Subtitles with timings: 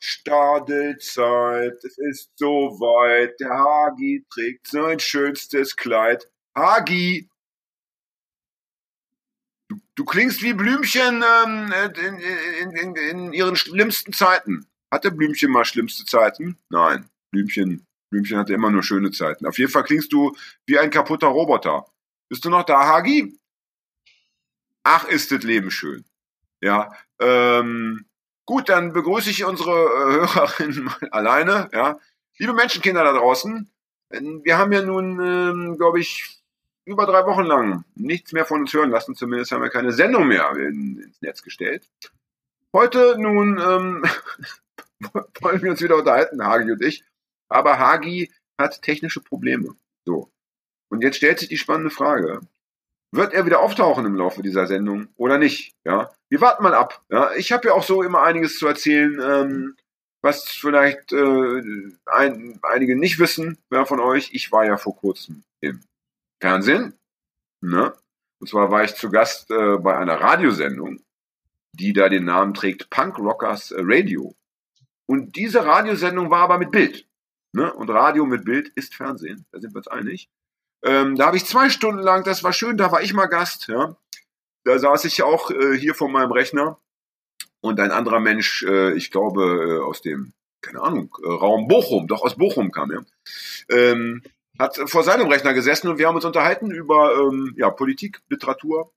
[0.00, 3.38] Stadelzeit, es ist soweit.
[3.40, 6.28] Der Hagi trägt sein schönstes Kleid.
[6.54, 7.28] Hagi!
[9.68, 14.66] Du, du klingst wie Blümchen ähm, in, in, in, in ihren schlimmsten Zeiten.
[14.90, 16.58] Hatte Blümchen mal schlimmste Zeiten?
[16.68, 17.08] Nein.
[17.30, 19.46] Blümchen, Blümchen hatte immer nur schöne Zeiten.
[19.46, 20.36] Auf jeden Fall klingst du
[20.66, 21.86] wie ein kaputter Roboter.
[22.28, 23.38] Bist du noch da, Hagi?
[24.84, 26.04] Ach, ist das Leben schön.
[26.60, 28.04] Ja, ähm,
[28.46, 31.68] gut, dann begrüße ich unsere äh, Hörerin mal alleine.
[31.72, 31.98] Ja,
[32.38, 33.70] liebe Menschenkinder da draußen,
[34.10, 36.42] wir haben ja nun, ähm, glaube ich,
[36.84, 39.14] über drei Wochen lang nichts mehr von uns hören lassen.
[39.14, 41.88] Zumindest haben wir keine Sendung mehr in, ins Netz gestellt.
[42.72, 44.04] Heute nun ähm,
[45.40, 47.04] wollen wir uns wieder unterhalten, Hagi und ich.
[47.48, 49.74] Aber Hagi hat technische Probleme.
[50.04, 50.30] So.
[50.88, 52.40] Und jetzt stellt sich die spannende Frage.
[53.14, 55.74] Wird er wieder auftauchen im Laufe dieser Sendung oder nicht?
[55.84, 57.04] Ja, wir warten mal ab.
[57.10, 59.76] Ja, ich habe ja auch so immer einiges zu erzählen, ähm,
[60.22, 61.62] was vielleicht äh,
[62.06, 64.30] ein, einige nicht wissen ja, von euch.
[64.32, 65.80] Ich war ja vor kurzem im
[66.40, 66.94] Fernsehen.
[67.60, 67.92] Ne?
[68.40, 71.02] Und zwar war ich zu Gast äh, bei einer Radiosendung,
[71.74, 74.34] die da den Namen trägt Punk Rockers Radio.
[75.06, 77.06] Und diese Radiosendung war aber mit Bild.
[77.54, 77.72] Ne?
[77.74, 80.30] Und Radio mit Bild ist Fernsehen, da sind wir uns einig.
[80.84, 83.68] Ähm, da habe ich zwei Stunden lang, das war schön, da war ich mal Gast.
[83.68, 83.96] Ja?
[84.64, 86.78] Da saß ich auch äh, hier vor meinem Rechner
[87.60, 92.08] und ein anderer Mensch, äh, ich glaube äh, aus dem, keine Ahnung, äh, Raum Bochum,
[92.08, 93.04] doch aus Bochum kam er,
[93.68, 94.22] ähm,
[94.58, 98.92] hat vor seinem Rechner gesessen und wir haben uns unterhalten über ähm, ja, Politik, Literatur,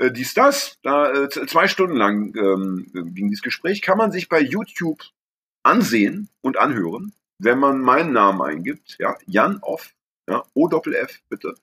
[0.00, 0.78] äh, dies, das.
[0.82, 3.82] Da, äh, zwei Stunden lang ähm, ging dieses Gespräch.
[3.82, 5.02] Kann man sich bei YouTube
[5.62, 8.96] ansehen und anhören, wenn man meinen Namen eingibt.
[8.98, 9.94] Ja, Jan Off
[10.30, 11.54] ja, O-Doppel-F, bitte.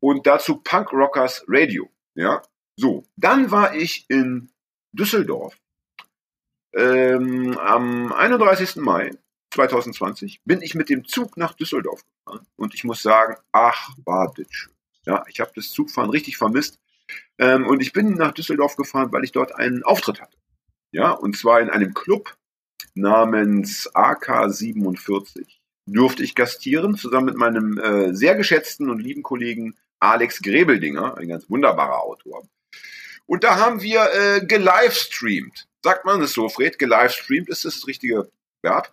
[0.00, 1.90] Und dazu Punk Rockers Radio.
[2.14, 2.42] Ja,
[2.76, 3.04] so.
[3.16, 4.50] Dann war ich in
[4.92, 5.58] Düsseldorf.
[6.74, 8.76] Ähm, am 31.
[8.76, 9.10] Mai
[9.52, 12.46] 2020 bin ich mit dem Zug nach Düsseldorf gefahren.
[12.56, 14.72] Und ich muss sagen, ach, war das schön.
[15.04, 16.78] Ja, ich habe das Zugfahren richtig vermisst.
[17.38, 20.38] Ähm, und ich bin nach Düsseldorf gefahren, weil ich dort einen Auftritt hatte.
[20.92, 22.36] Ja, und zwar in einem Club
[22.94, 30.42] namens AK47 durfte ich gastieren, zusammen mit meinem äh, sehr geschätzten und lieben Kollegen Alex
[30.42, 32.42] Grebeldinger, ein ganz wunderbarer Autor.
[33.26, 35.66] Und da haben wir äh, gelivestreamt.
[35.82, 36.78] Sagt man das so, Fred?
[36.78, 38.28] Gelivestreamt, ist das das richtige
[38.62, 38.92] Verb?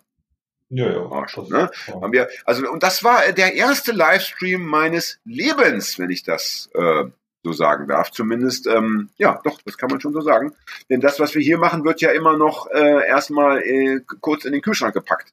[0.68, 1.10] Ja, ja.
[1.10, 1.70] Ah, schon, ne?
[1.88, 7.04] Haben wir, also, und das war der erste Livestream meines Lebens, wenn ich das äh,
[7.42, 8.12] so sagen darf.
[8.12, 10.54] Zumindest, ähm, ja, doch, das kann man schon so sagen.
[10.88, 14.52] Denn das, was wir hier machen, wird ja immer noch äh, erstmal äh, kurz in
[14.52, 15.32] den Kühlschrank gepackt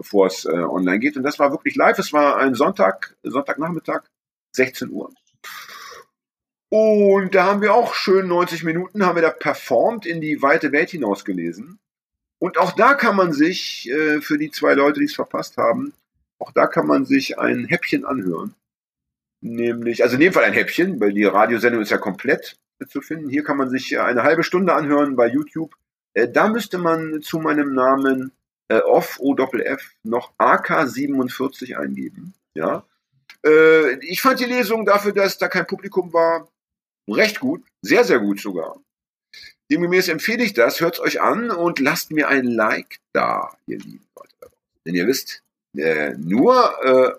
[0.00, 1.18] bevor es äh, online geht.
[1.18, 1.98] Und das war wirklich live.
[1.98, 4.04] Es war ein Sonntag, Sonntagnachmittag,
[4.56, 5.12] 16 Uhr.
[6.70, 10.72] Und da haben wir auch schön 90 Minuten, haben wir da performt, in die weite
[10.72, 11.78] Welt hinaus gelesen.
[12.38, 15.92] Und auch da kann man sich, äh, für die zwei Leute, die es verpasst haben,
[16.38, 18.54] auch da kann man sich ein Häppchen anhören.
[19.42, 22.56] Nämlich, also in dem Fall ein Häppchen, weil die Radiosendung ist ja komplett
[22.88, 23.28] zu finden.
[23.28, 25.74] Hier kann man sich eine halbe Stunde anhören bei YouTube.
[26.14, 28.32] Äh, da müsste man zu meinem Namen
[28.70, 32.34] äh, off O-Doppel-F noch AK47 eingeben.
[32.54, 32.86] Ja.
[33.44, 36.48] Äh, ich fand die Lesung dafür, dass da kein Publikum war,
[37.08, 38.80] recht gut, sehr, sehr gut sogar.
[39.70, 44.06] Demgemäß empfehle ich das, hört's euch an und lasst mir ein Like da, ihr lieben
[44.16, 44.54] Leute.
[44.86, 45.42] Denn ihr wisst,
[45.76, 47.12] äh, nur äh,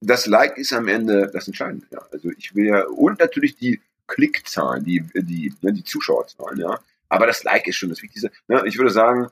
[0.00, 1.86] das Like ist am Ende das Entscheidende.
[1.90, 2.06] Ja.
[2.12, 6.78] Also ich will ja, und natürlich die Klickzahlen, die, die, ne, die Zuschauerzahlen, ja.
[7.08, 8.30] Aber das Like ist schon das Wichtigste.
[8.46, 8.62] Ne?
[8.66, 9.28] Ich würde sagen,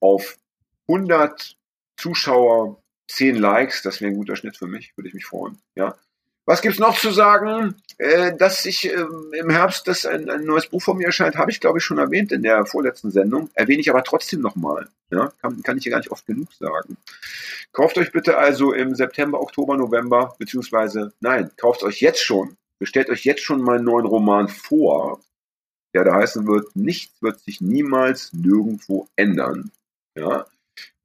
[0.00, 0.36] auf
[0.90, 1.56] 100
[1.96, 5.58] Zuschauer, 10 Likes, das wäre ein guter Schnitt für mich, würde ich mich freuen.
[5.74, 5.96] Ja.
[6.46, 7.76] Was gibt's noch zu sagen?
[7.98, 9.04] Äh, dass ich äh,
[9.38, 11.98] im Herbst das ein, ein neues Buch von mir erscheint, habe ich glaube ich schon
[11.98, 13.50] erwähnt in der vorletzten Sendung.
[13.54, 14.88] Erwähne ich aber trotzdem nochmal.
[15.10, 16.96] Ja, kann, kann ich hier gar nicht oft genug sagen.
[17.72, 23.10] Kauft euch bitte also im September, Oktober, November, beziehungsweise nein, kauft euch jetzt schon, bestellt
[23.10, 25.20] euch jetzt schon meinen neuen Roman vor,
[25.94, 29.70] der da heißen wird, nichts wird sich niemals nirgendwo ändern.
[30.16, 30.46] Ja,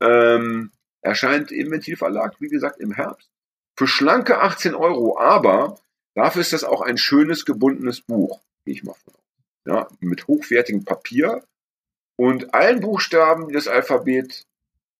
[0.01, 0.71] ähm,
[1.01, 3.29] erscheint im Ventilverlag, wie gesagt, im Herbst.
[3.77, 5.79] Für schlanke 18 Euro, aber
[6.15, 9.21] dafür ist das auch ein schönes gebundenes Buch, gehe ich mal von aus.
[9.67, 11.43] Ja, mit hochwertigem Papier
[12.17, 14.45] und allen Buchstaben, die das Alphabet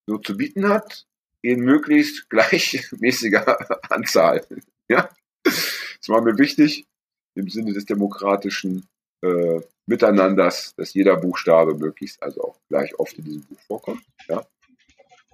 [0.06, 1.06] so zu bieten hat,
[1.42, 4.46] in möglichst gleichmäßiger Anzahl.
[4.88, 5.08] Ja.
[5.44, 6.86] Es war mir wichtig,
[7.34, 8.86] im Sinne des demokratischen
[9.22, 14.02] äh, Miteinanders, dass jeder Buchstabe möglichst also auch gleich oft in diesem Buch vorkommt.
[14.28, 14.44] Ja.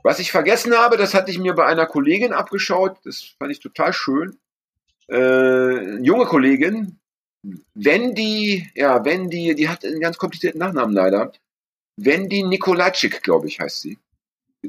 [0.03, 3.61] Was ich vergessen habe, das hatte ich mir bei einer Kollegin abgeschaut, das fand ich
[3.61, 4.39] total schön.
[5.09, 6.99] Äh, junge Kollegin,
[7.75, 11.33] wenn die, ja, wenn die, hat einen ganz komplizierten Nachnamen leider.
[11.97, 13.99] Wenn die Nikolajczyk, glaube ich, heißt sie.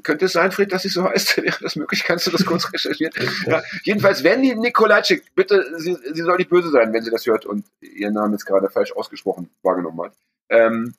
[0.01, 1.37] Könnte es sein, Fried, dass sie so heißt?
[1.43, 2.03] Wäre das möglich?
[2.03, 3.13] Kannst du das kurz recherchieren?
[3.45, 7.25] Ja, jedenfalls, wenn die Nikolajczyk, bitte, sie, sie soll nicht böse sein, wenn sie das
[7.25, 10.13] hört und ihren Namen jetzt gerade falsch ausgesprochen wahrgenommen hat.
[10.49, 10.95] Ähm,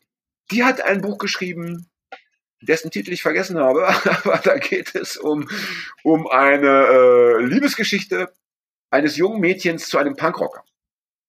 [0.51, 1.87] die hat ein Buch geschrieben,
[2.65, 3.87] dessen Titel ich vergessen habe,
[4.25, 5.49] aber da geht es um,
[6.03, 8.33] um eine äh, Liebesgeschichte
[8.91, 10.65] eines jungen Mädchens zu einem Punkrocker.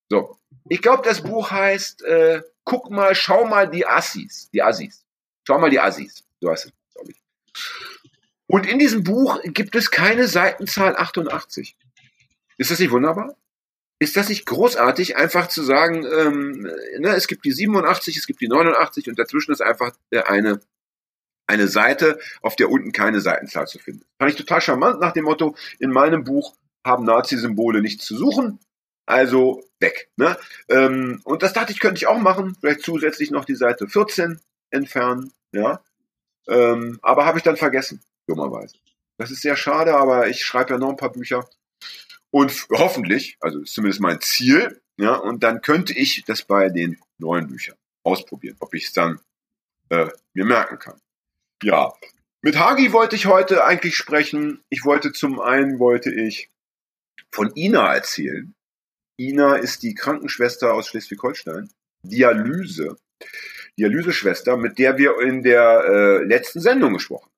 [0.10, 0.38] So.
[0.68, 4.50] Ich glaube, das Buch heißt äh, Guck mal, schau mal die Assis.
[4.52, 5.06] Die Assis.
[5.48, 6.26] Schau mal die Assis.
[6.42, 7.22] So heißt es, glaube ich.
[8.48, 11.78] Und in diesem Buch gibt es keine Seitenzahl 88.
[12.58, 13.38] Ist das nicht wunderbar?
[14.00, 16.64] Ist das nicht großartig, einfach zu sagen, ähm,
[17.00, 19.96] ne, es gibt die 87, es gibt die 89 und dazwischen ist einfach
[20.26, 20.60] eine,
[21.48, 24.06] eine Seite, auf der unten keine Seitenzahl zu finden.
[24.18, 26.56] Fand ich total charmant nach dem Motto, in meinem Buch
[26.86, 28.60] haben Nazi-Symbole nichts zu suchen,
[29.06, 30.10] also weg.
[30.18, 30.38] Ne?
[30.70, 32.56] Ähm, und das dachte ich, könnte ich auch machen.
[32.60, 34.40] Vielleicht zusätzlich noch die Seite 14
[34.72, 35.32] entfernen.
[35.52, 35.82] Ja,
[36.48, 38.78] ähm, aber habe ich dann vergessen, dummerweise.
[39.18, 41.48] Das ist sehr schade, aber ich schreibe ja noch ein paar Bücher.
[42.32, 47.00] Und hoffentlich, also ist zumindest mein Ziel, ja, und dann könnte ich das bei den
[47.18, 49.20] neuen Büchern ausprobieren, ob ich es dann
[49.90, 51.00] äh, mir merken kann.
[51.66, 51.94] Ja,
[52.44, 54.62] mit Hagi wollte ich heute eigentlich sprechen.
[54.70, 56.52] Ich wollte zum einen wollte ich
[57.32, 58.54] von Ina erzählen.
[59.20, 61.72] Ina ist die Krankenschwester aus Schleswig-Holstein.
[62.04, 62.98] Dialyse.
[63.80, 67.32] Dialyseschwester, mit der wir in der äh, letzten Sendung gesprochen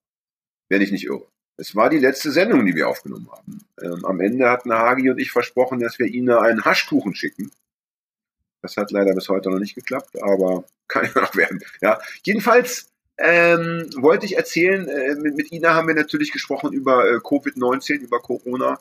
[0.69, 1.27] wenn ich nicht irre.
[1.55, 3.65] Es war die letzte Sendung, die wir aufgenommen haben.
[3.81, 7.51] Ähm, am Ende hatten Hagi und ich versprochen, dass wir Ina einen Haschkuchen schicken.
[8.61, 11.63] Das hat leider bis heute noch nicht geklappt, aber kann ja noch werden.
[11.81, 17.09] Ja, jedenfalls ähm, wollte ich erzählen, äh, mit, mit Ina haben wir natürlich gesprochen über
[17.09, 18.77] äh, Covid-19, über Corona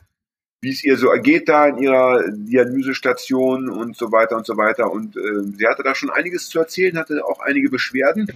[0.60, 4.90] wie es ihr so ergeht da in ihrer Dialysestation und so weiter und so weiter.
[4.90, 8.26] Und äh, sie hatte da schon einiges zu erzählen, hatte auch einige Beschwerden.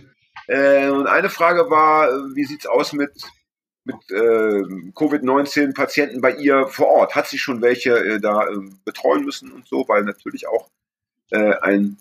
[0.46, 3.12] Äh, und eine Frage war, wie sieht's aus mit
[3.84, 4.62] mit äh,
[4.94, 7.14] Covid-19-Patienten bei ihr vor Ort?
[7.14, 9.88] Hat sie schon welche äh, da äh, betreuen müssen und so?
[9.88, 10.68] Weil natürlich auch
[11.30, 11.96] äh, ein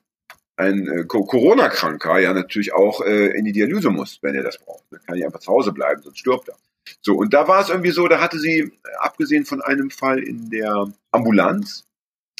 [0.60, 4.84] ein äh, Corona-Kranker ja natürlich auch äh, in die Dialyse muss, wenn er das braucht.
[4.92, 6.58] Dann kann er einfach zu Hause bleiben, sonst stirbt er.
[7.02, 10.50] So, und da war es irgendwie so, da hatte sie, abgesehen von einem Fall in
[10.50, 11.86] der Ambulanz,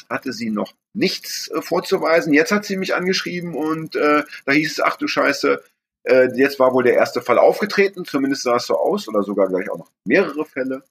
[0.10, 2.34] hatte sie noch nichts äh, vorzuweisen.
[2.34, 5.64] Jetzt hat sie mich angeschrieben und äh, da hieß es, ach du Scheiße,
[6.04, 9.48] äh, jetzt war wohl der erste Fall aufgetreten, zumindest sah es so aus, oder sogar
[9.48, 10.84] gleich auch noch mehrere Fälle.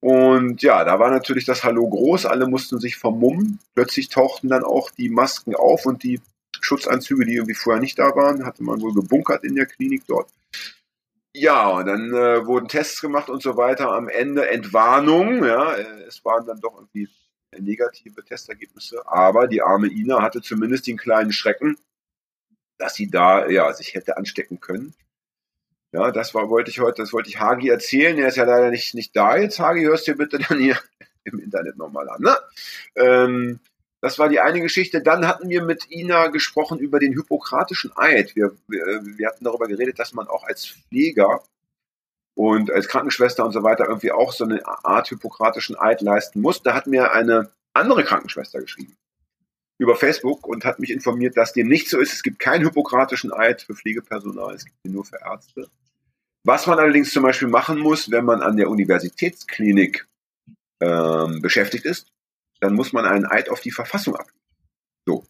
[0.00, 3.58] Und ja, da war natürlich das Hallo groß, alle mussten sich vermummen.
[3.74, 6.20] Plötzlich tauchten dann auch die Masken auf und die
[6.64, 10.30] Schutzanzüge, die irgendwie vorher nicht da waren, hatte man wohl gebunkert in der Klinik dort.
[11.36, 13.90] Ja, und dann äh, wurden Tests gemacht und so weiter.
[13.90, 17.08] Am Ende Entwarnung, ja, äh, es waren dann doch irgendwie
[17.58, 21.76] negative Testergebnisse, aber die arme Ina hatte zumindest den kleinen Schrecken,
[22.78, 24.94] dass sie da ja sich hätte anstecken können.
[25.92, 28.18] Ja, das war wollte ich heute, das wollte ich Hagi erzählen.
[28.18, 29.60] Er ist ja leider nicht nicht da jetzt.
[29.60, 30.78] Hagi, hörst du bitte dann hier
[31.24, 32.22] im Internet nochmal an.
[32.22, 32.36] Ne?
[32.96, 33.60] Ähm,
[34.04, 35.00] das war die eine Geschichte.
[35.00, 38.36] Dann hatten wir mit Ina gesprochen über den hippokratischen Eid.
[38.36, 41.42] Wir, wir, wir hatten darüber geredet, dass man auch als Pfleger
[42.34, 46.62] und als Krankenschwester und so weiter irgendwie auch so eine Art hippokratischen Eid leisten muss.
[46.62, 48.94] Da hat mir eine andere Krankenschwester geschrieben
[49.78, 52.12] über Facebook und hat mich informiert, dass dem nicht so ist.
[52.12, 55.70] Es gibt keinen hippokratischen Eid für Pflegepersonal, es gibt ihn nur für Ärzte.
[56.44, 60.06] Was man allerdings zum Beispiel machen muss, wenn man an der Universitätsklinik
[60.82, 62.12] ähm, beschäftigt ist,
[62.64, 64.26] dann muss man einen Eid auf die Verfassung ab.
[65.06, 65.26] So,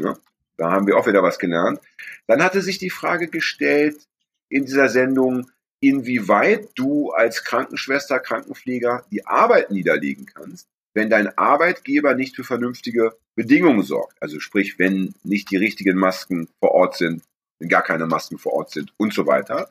[0.00, 0.16] ja,
[0.56, 1.80] da haben wir auch wieder was gelernt.
[2.28, 4.06] Dann hatte sich die Frage gestellt
[4.48, 5.50] in dieser Sendung,
[5.80, 13.16] inwieweit du als Krankenschwester, Krankenpfleger die Arbeit niederlegen kannst, wenn dein Arbeitgeber nicht für vernünftige
[13.34, 14.16] Bedingungen sorgt.
[14.22, 17.24] Also sprich, wenn nicht die richtigen Masken vor Ort sind,
[17.58, 19.70] wenn gar keine Masken vor Ort sind und so weiter.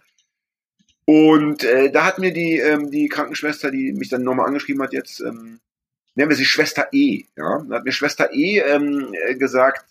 [1.05, 4.91] Und äh, da hat mir die, ähm, die Krankenschwester, die mich dann nochmal angeschrieben hat,
[4.91, 5.61] jetzt ähm,
[6.15, 7.25] nennen wir sie Schwester E.
[7.35, 9.85] Ja, da hat mir Schwester E ähm, äh, gesagt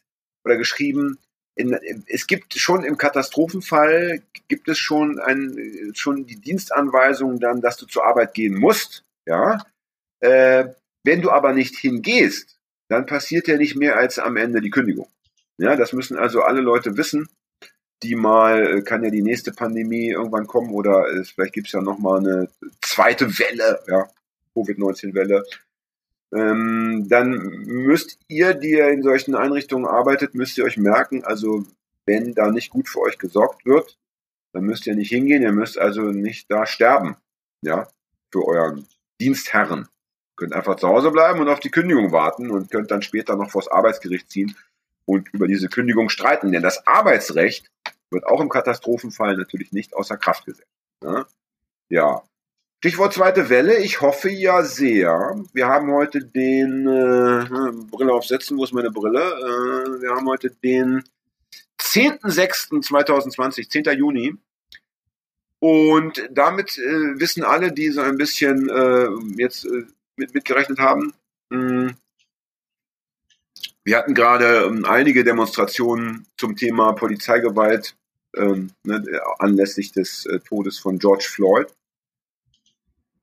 [0.45, 1.19] oder geschrieben,
[1.57, 7.77] in, es gibt schon im Katastrophenfall gibt es schon ein, schon die Dienstanweisung dann, dass
[7.77, 9.05] du zur Arbeit gehen musst.
[9.27, 9.65] Ja,
[10.21, 10.67] äh,
[11.05, 15.09] wenn du aber nicht hingehst, dann passiert ja nicht mehr als am Ende die Kündigung.
[15.59, 17.29] Ja, das müssen also alle Leute wissen,
[18.03, 21.81] die mal, äh, kann ja die nächste Pandemie irgendwann kommen oder es, vielleicht gibt's ja
[21.81, 22.49] noch mal eine
[22.83, 24.09] zweite Welle, ja,
[24.55, 25.45] Covid-19-Welle
[26.35, 27.31] ähm, dann
[27.65, 31.65] müsst ihr, die ihr in solchen Einrichtungen arbeitet, müsst ihr euch merken, also
[32.07, 33.99] wenn da nicht gut für euch gesorgt wird,
[34.53, 37.17] dann müsst ihr nicht hingehen, ihr müsst also nicht da sterben,
[37.63, 37.89] ja,
[38.33, 38.87] für euren
[39.21, 39.83] Dienstherren.
[39.83, 43.37] Ihr könnt einfach zu Hause bleiben und auf die Kündigung warten und könnt dann später
[43.37, 44.57] noch vors Arbeitsgericht ziehen
[45.07, 46.51] und über diese Kündigung streiten.
[46.51, 47.71] Denn das Arbeitsrecht
[48.11, 50.69] wird auch im Katastrophenfall natürlich nicht außer Kraft gesetzt.
[51.03, 51.27] Ja.
[51.89, 52.23] ja.
[52.85, 53.79] Stichwort zweite Welle.
[53.79, 55.43] Ich hoffe ja sehr.
[55.55, 57.47] Wir haben heute den äh,
[57.91, 58.59] Brille aufsetzen.
[58.59, 59.21] Wo ist meine Brille?
[59.21, 61.03] Äh, wir haben heute den
[61.81, 63.85] 10.06.2020, 10.
[63.97, 64.35] Juni.
[65.61, 69.87] Und damit äh, wissen alle, die so ein bisschen äh, jetzt äh,
[70.17, 71.15] mit, mitgerechnet haben,
[71.49, 71.97] mh, hm,
[73.85, 77.97] wir hatten gerade ähm, einige Demonstrationen zum Thema Polizeigewalt
[78.37, 79.03] ähm, ne,
[79.39, 81.73] anlässlich des äh, Todes von George Floyd.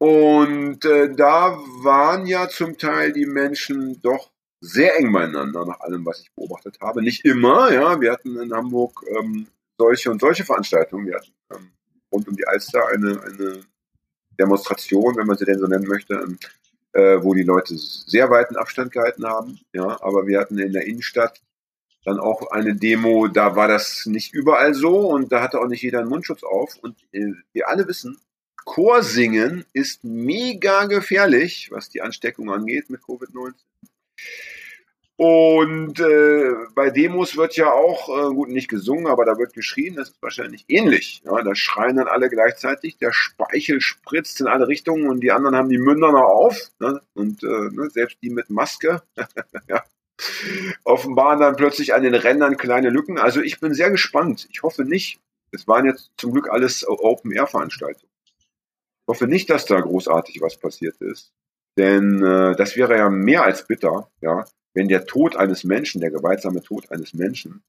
[0.02, 6.04] Und äh, da waren ja zum Teil die Menschen doch sehr eng beieinander, nach allem,
[6.04, 7.04] was ich beobachtet habe.
[7.04, 8.02] Nicht immer, ja.
[8.02, 9.46] Wir hatten in Hamburg ähm,
[9.78, 11.06] solche und solche Veranstaltungen.
[11.06, 11.70] Wir hatten ähm,
[12.12, 13.60] rund um die Alster eine, eine
[14.40, 16.40] Demonstration, wenn man sie denn so nennen möchte, ähm,
[16.94, 19.60] äh, wo die Leute sehr weiten Abstand gehalten haben.
[19.72, 21.44] Ja, aber wir hatten in der Innenstadt
[22.06, 25.84] dann auch eine Demo, da war das nicht überall so und da hatte auch nicht
[25.84, 26.76] jeder einen Mundschutz auf.
[26.82, 28.18] Und äh, wir alle wissen,
[28.66, 33.54] Chorsingen ist mega gefährlich, was die Ansteckung angeht mit Covid-19.
[35.24, 39.96] Und äh, bei Demos wird ja auch, äh, gut, nicht gesungen, aber da wird geschrien,
[39.96, 41.22] das ist wahrscheinlich ähnlich.
[41.24, 45.56] Ja, da schreien dann alle gleichzeitig, der Speichel spritzt in alle Richtungen und die anderen
[45.56, 46.72] haben die Münder noch auf.
[46.80, 47.02] Ne?
[47.14, 49.04] Und äh, ne, selbst die mit Maske
[49.68, 49.84] ja,
[50.86, 53.20] offenbaren dann plötzlich an den Rändern kleine Lücken.
[53.20, 54.48] Also ich bin sehr gespannt.
[54.50, 55.20] Ich hoffe nicht.
[55.52, 58.11] Es waren jetzt zum Glück alles Open-Air-Veranstaltungen.
[59.12, 61.34] Hoffe nicht, dass da großartig was passiert ist.
[61.78, 66.12] Denn äh, das wäre ja mehr als bitter, ja, wenn der Tod eines Menschen, der
[66.12, 67.62] gewaltsame Tod eines Menschen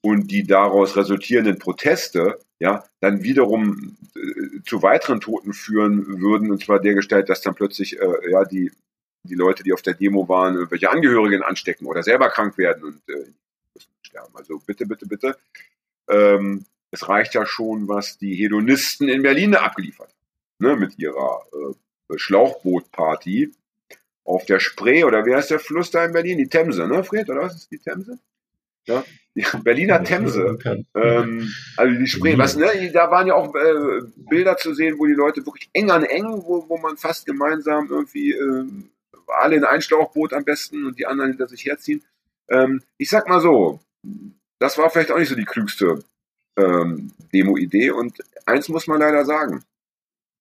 [0.00, 6.62] und die daraus resultierenden Proteste, ja, dann wiederum äh, zu weiteren Toten führen würden, und
[6.62, 8.70] zwar der Gestalt, dass dann plötzlich, äh, ja, die,
[9.24, 13.08] die Leute, die auf der Demo waren, irgendwelche Angehörigen anstecken oder selber krank werden und
[13.08, 13.26] äh,
[14.02, 14.36] sterben.
[14.36, 15.36] Also bitte, bitte, bitte.
[16.08, 20.19] Ähm, es reicht ja schon, was die Hedonisten in Berlin abgeliefert haben,
[20.60, 23.52] ne, mit ihrer äh, Schlauchbootparty
[24.24, 26.38] auf der Spree oder wer ist der Fluss da in Berlin?
[26.38, 27.28] Die Themse, ne, Fred?
[27.28, 28.18] Oder was ist die Themse?
[28.86, 30.58] Ja, die Berliner Themse.
[30.94, 32.90] Ähm, also die Spree, was, ne?
[32.92, 36.42] Da waren ja auch äh, Bilder zu sehen, wo die Leute wirklich eng an eng,
[36.44, 38.64] wo, wo man fast gemeinsam irgendwie äh,
[39.26, 42.02] alle in ein Schlauchboot am besten und die anderen hinter sich herziehen.
[42.48, 43.80] Ähm, ich sag mal so,
[44.58, 46.02] das war vielleicht auch nicht so die klügste
[46.56, 47.90] ähm, Demo-Idee.
[47.90, 49.62] Und eins muss man leider sagen.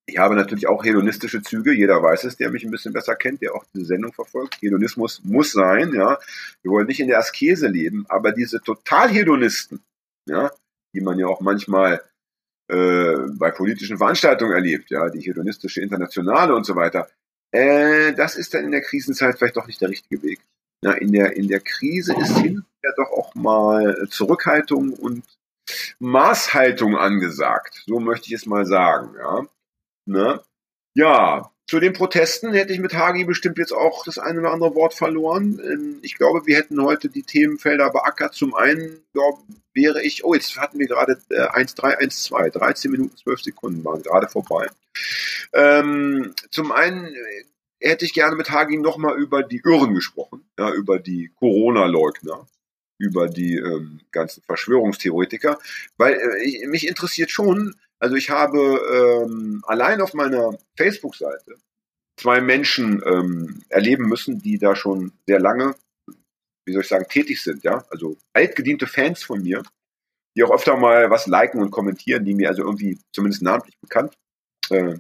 [0.10, 3.42] Ich habe natürlich auch hedonistische Züge, jeder weiß es, der mich ein bisschen besser kennt,
[3.42, 4.58] der auch diese Sendung verfolgt.
[4.62, 6.18] Hedonismus muss sein, ja.
[6.64, 9.82] Wir wollen nicht in der Askese leben, aber diese Totalhedonisten,
[10.28, 10.52] ja,
[10.94, 12.02] die man ja auch manchmal
[12.70, 17.08] äh, bei politischen Veranstaltungen erlebt, ja, die hedonistische Internationale und so weiter,
[17.52, 20.40] äh, das ist dann in der Krisenzeit vielleicht doch nicht der richtige Weg.
[20.84, 25.24] Ja, in der in der Krise ist hinterher doch auch mal Zurückhaltung und
[26.00, 27.84] Maßhaltung angesagt.
[27.86, 29.46] So möchte ich es mal sagen, ja.
[30.10, 30.42] Ne?
[30.96, 34.74] Ja, zu den Protesten hätte ich mit Hagi bestimmt jetzt auch das eine oder andere
[34.74, 35.62] Wort verloren.
[35.64, 38.34] Ähm, ich glaube, wir hätten heute die Themenfelder beackert.
[38.34, 42.50] Zum einen glaub, wäre ich, oh, jetzt hatten wir gerade äh, 1, 3, 1, 2,
[42.50, 44.68] 13 Minuten, 12 Sekunden waren gerade vorbei.
[45.54, 47.44] Ähm, zum einen äh,
[47.80, 52.48] hätte ich gerne mit Hagi nochmal über die Irren gesprochen, ja, über die Corona-Leugner
[53.00, 55.58] über die ähm, ganzen Verschwörungstheoretiker,
[55.98, 61.56] weil äh, ich, mich interessiert schon, also ich habe ähm, allein auf meiner Facebook-Seite
[62.18, 65.76] zwei Menschen ähm, erleben müssen, die da schon sehr lange,
[66.66, 69.64] wie soll ich sagen, tätig sind, ja, also altgediente Fans von mir,
[70.36, 74.14] die auch öfter mal was liken und kommentieren, die mir also irgendwie zumindest namentlich bekannt
[74.70, 74.98] äh,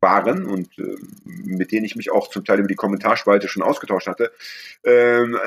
[0.00, 4.06] waren und äh, mit denen ich mich auch zum Teil über die Kommentarspalte schon ausgetauscht
[4.06, 4.32] hatte.
[4.84, 5.38] Ähm,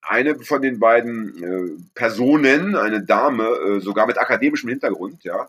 [0.00, 5.48] eine von den beiden äh, Personen, eine Dame, äh, sogar mit akademischem Hintergrund, ja,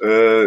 [0.00, 0.46] äh,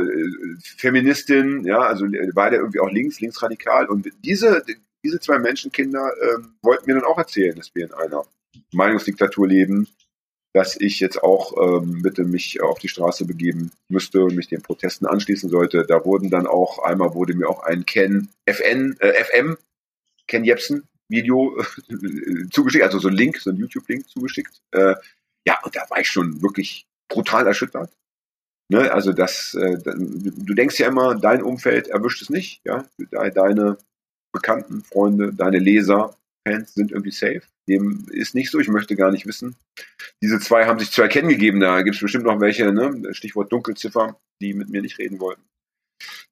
[0.78, 3.88] Feministin, ja, also beide irgendwie auch links, linksradikal.
[3.88, 4.64] Und diese,
[5.04, 8.24] diese zwei Menschenkinder äh, wollten mir dann auch erzählen, dass wir in einer
[8.72, 9.88] Meinungsdiktatur leben,
[10.54, 14.62] dass ich jetzt auch ähm, bitte mich auf die Straße begeben müsste und mich den
[14.62, 15.86] Protesten anschließen sollte.
[15.86, 19.58] Da wurden dann auch, einmal wurde mir auch ein Ken FN, äh, FM,
[20.28, 24.62] Ken Jepsen Video äh, zugeschickt, also so ein Link, so ein YouTube-Link zugeschickt.
[24.72, 24.96] Äh,
[25.46, 27.92] ja, und da war ich schon wirklich brutal erschüttert.
[28.72, 33.78] Ne, also das, äh, du denkst ja immer, dein Umfeld erwischt es nicht, ja, deine
[34.34, 36.18] Bekannten, Freunde, deine Leser,
[36.48, 37.42] Fans sind irgendwie safe.
[37.68, 39.56] Dem ist nicht so, ich möchte gar nicht wissen.
[40.22, 43.14] Diese zwei haben sich zu erkennen gegeben, da gibt es bestimmt noch welche, ne?
[43.14, 45.44] Stichwort Dunkelziffer, die mit mir nicht reden wollten.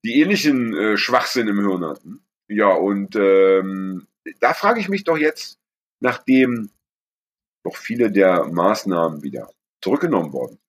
[0.04, 2.26] Die ähnlichen äh, Schwachsinn im Hirn hatten.
[2.50, 4.08] Ja, und ähm,
[4.40, 5.58] da frage ich mich doch jetzt,
[6.02, 6.70] nachdem
[7.66, 9.50] doch viele der Maßnahmen wieder
[9.82, 10.60] zurückgenommen worden.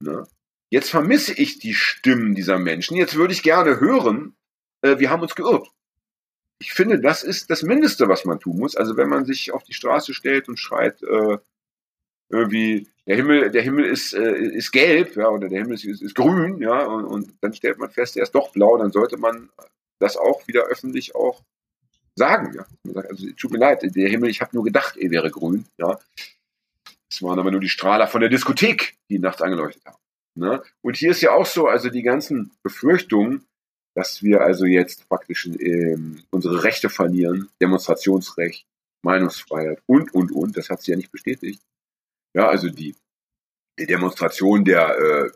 [0.00, 0.26] Ne?
[0.74, 2.96] Jetzt vermisse ich die Stimmen dieser Menschen.
[2.96, 4.34] Jetzt würde ich gerne hören,
[4.82, 5.68] äh, wir haben uns geirrt.
[6.58, 8.74] Ich finde, das ist das Mindeste, was man tun muss.
[8.74, 11.38] Also wenn man sich auf die Straße stellt und schreit, äh,
[12.28, 16.02] irgendwie, der Himmel, der Himmel ist, äh, ist gelb, ja, oder der Himmel ist, ist,
[16.02, 19.16] ist grün, ja, und, und dann stellt man fest, er ist doch blau, dann sollte
[19.16, 19.50] man
[20.00, 21.44] das auch wieder öffentlich auch
[22.16, 22.66] sagen, ja.
[23.00, 26.00] Also tut mir leid, der Himmel, ich habe nur gedacht, er wäre grün, ja.
[27.08, 30.03] Es waren aber nur die Strahler von der Diskothek, die nachts angeleuchtet haben.
[30.36, 30.62] Ne?
[30.82, 33.46] Und hier ist ja auch so, also die ganzen Befürchtungen,
[33.94, 38.66] dass wir also jetzt praktisch ähm, unsere Rechte verlieren, Demonstrationsrecht,
[39.02, 41.62] Meinungsfreiheit und, und, und, das hat sie ja nicht bestätigt.
[42.34, 42.96] Ja, also die,
[43.78, 45.30] die Demonstration der äh,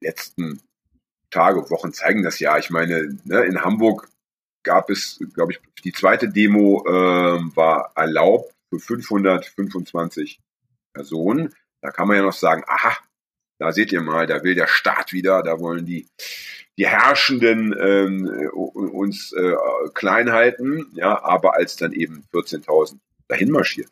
[0.00, 0.60] letzten
[1.30, 2.58] Tage, Wochen zeigen das ja.
[2.58, 4.08] Ich meine, ne, in Hamburg
[4.62, 10.40] gab es, glaube ich, die zweite Demo äh, war erlaubt für 525
[10.92, 11.54] Personen.
[11.80, 12.96] Da kann man ja noch sagen, aha,
[13.64, 16.06] da seht ihr mal, da will der Staat wieder, da wollen die
[16.76, 19.54] die Herrschenden ähm, uns äh,
[19.94, 23.90] klein halten, ja, aber als dann eben 14.000 dahin marschiert,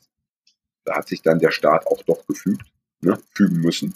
[0.84, 2.66] da hat sich dann der Staat auch doch gefügt,
[3.00, 3.94] ne, fügen müssen.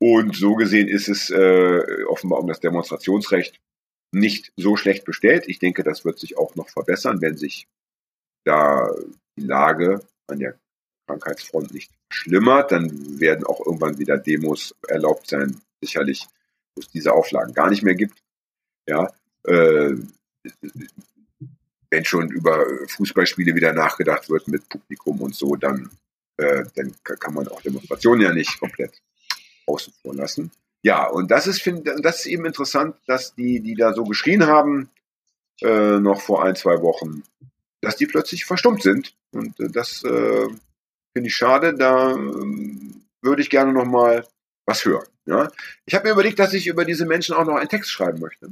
[0.00, 3.60] Und so gesehen ist es äh, offenbar um das Demonstrationsrecht
[4.12, 5.44] nicht so schlecht bestellt.
[5.46, 7.68] Ich denke, das wird sich auch noch verbessern, wenn sich
[8.44, 8.90] da
[9.36, 10.58] die Lage an der
[11.08, 12.70] Krankheitsfront nicht schlimmert.
[12.70, 16.26] Dann werden auch irgendwann wieder Demos erlaubt sein, sicherlich
[16.74, 18.22] wo es diese Auflagen gar nicht mehr gibt.
[18.86, 19.12] Ja,
[19.44, 19.94] äh,
[21.90, 25.90] wenn schon über Fußballspiele wieder nachgedacht wird mit Publikum und so, dann,
[26.36, 29.00] äh, dann kann man auch Demonstrationen ja nicht komplett
[29.66, 30.50] außen vor lassen.
[30.82, 34.46] Ja, und das ist, find, das ist eben interessant, dass die, die da so geschrien
[34.46, 34.90] haben,
[35.60, 37.24] äh, noch vor ein, zwei Wochen,
[37.80, 39.14] dass die plötzlich verstummt sind.
[39.32, 40.46] Und äh, das äh,
[41.18, 41.74] finde ich schade.
[41.74, 42.16] Da äh,
[43.22, 44.24] würde ich gerne noch mal
[44.66, 45.06] was hören.
[45.26, 45.50] Ja?
[45.84, 48.50] Ich habe mir überlegt, dass ich über diese Menschen auch noch einen Text schreiben möchte.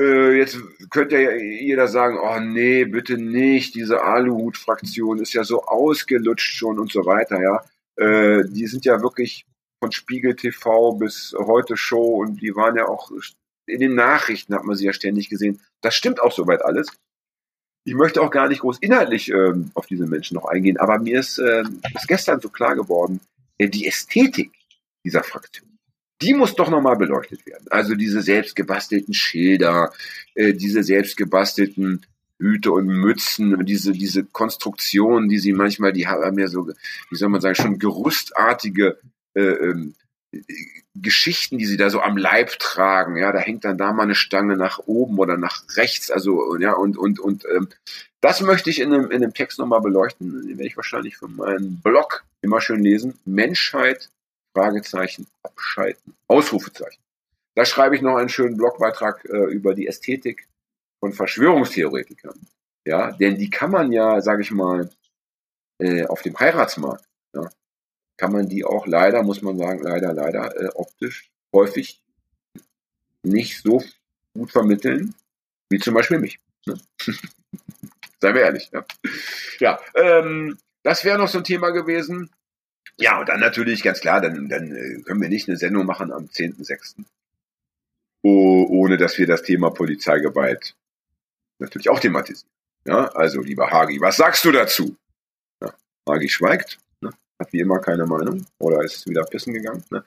[0.00, 0.56] Äh, jetzt
[0.90, 6.78] könnte ja jeder sagen, oh nee, bitte nicht, diese Aluhut-Fraktion ist ja so ausgelutscht schon
[6.78, 7.62] und so weiter, ja.
[7.96, 9.44] Äh, die sind ja wirklich
[9.78, 13.10] von Spiegel TV bis heute Show und die waren ja auch
[13.66, 15.60] in den Nachrichten hat man sie ja ständig gesehen.
[15.82, 16.88] Das stimmt auch soweit alles.
[17.84, 21.18] Ich möchte auch gar nicht groß inhaltlich äh, auf diese Menschen noch eingehen, aber mir
[21.18, 21.62] ist, äh,
[21.94, 23.20] ist gestern so klar geworden,
[23.58, 24.52] äh, die Ästhetik
[25.04, 25.68] dieser Fraktion.
[26.20, 27.66] Die muss doch nochmal beleuchtet werden.
[27.70, 29.92] Also diese selbstgebastelten Schilder,
[30.34, 32.06] äh, diese selbstgebastelten
[32.38, 36.68] Hüte und Mützen diese, diese Konstruktionen, die sie manchmal, die haben ja so,
[37.10, 38.98] wie soll man sagen, schon gerüstartige
[39.34, 39.94] äh, ähm,
[40.94, 43.16] Geschichten, die sie da so am Leib tragen.
[43.16, 46.10] Ja, da hängt dann da mal eine Stange nach oben oder nach rechts.
[46.10, 47.68] Also, ja, und, und, und ähm,
[48.20, 50.32] das möchte ich in einem, in einem Text nochmal beleuchten.
[50.32, 53.18] Den werde ich wahrscheinlich für meinen Blog immer schön lesen.
[53.24, 54.10] Menschheit
[54.54, 57.02] Fragezeichen, abschalten, Ausrufezeichen.
[57.54, 60.48] Da schreibe ich noch einen schönen Blogbeitrag äh, über die Ästhetik
[61.00, 62.38] von Verschwörungstheoretikern.
[62.84, 64.90] Ja, denn die kann man ja, sage ich mal,
[65.78, 67.48] äh, auf dem Heiratsmarkt, ja,
[68.22, 72.00] kann man die auch leider, muss man sagen, leider, leider äh, optisch häufig
[73.24, 73.82] nicht so
[74.32, 75.12] gut vermitteln,
[75.70, 76.38] wie zum Beispiel mich.
[76.64, 76.80] Ne?
[78.20, 78.70] Seien wir ehrlich.
[78.72, 78.86] Ja,
[79.58, 82.30] ja ähm, das wäre noch so ein Thema gewesen.
[82.96, 86.12] Ja, und dann natürlich ganz klar, dann, dann äh, können wir nicht eine Sendung machen
[86.12, 87.04] am 10.06.
[88.22, 90.76] Oh, ohne dass wir das Thema Polizeigewalt
[91.58, 92.48] natürlich auch thematisieren.
[92.84, 94.96] Ja, also lieber Hagi, was sagst du dazu?
[95.60, 95.74] Ja,
[96.08, 96.81] Hagi schweigt, ne?
[97.42, 99.84] Hat wie immer keine Meinung oder ist wieder pissen gegangen.
[99.90, 100.04] Ne?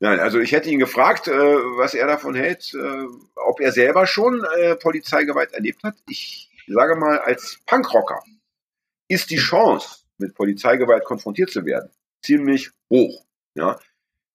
[0.00, 4.06] Nein, also ich hätte ihn gefragt, äh, was er davon hält, äh, ob er selber
[4.06, 5.94] schon äh, Polizeigewalt erlebt hat.
[6.08, 8.22] Ich sage mal, als Punkrocker
[9.08, 11.90] ist die Chance, mit Polizeigewalt konfrontiert zu werden,
[12.24, 13.24] ziemlich hoch.
[13.54, 13.78] Ja.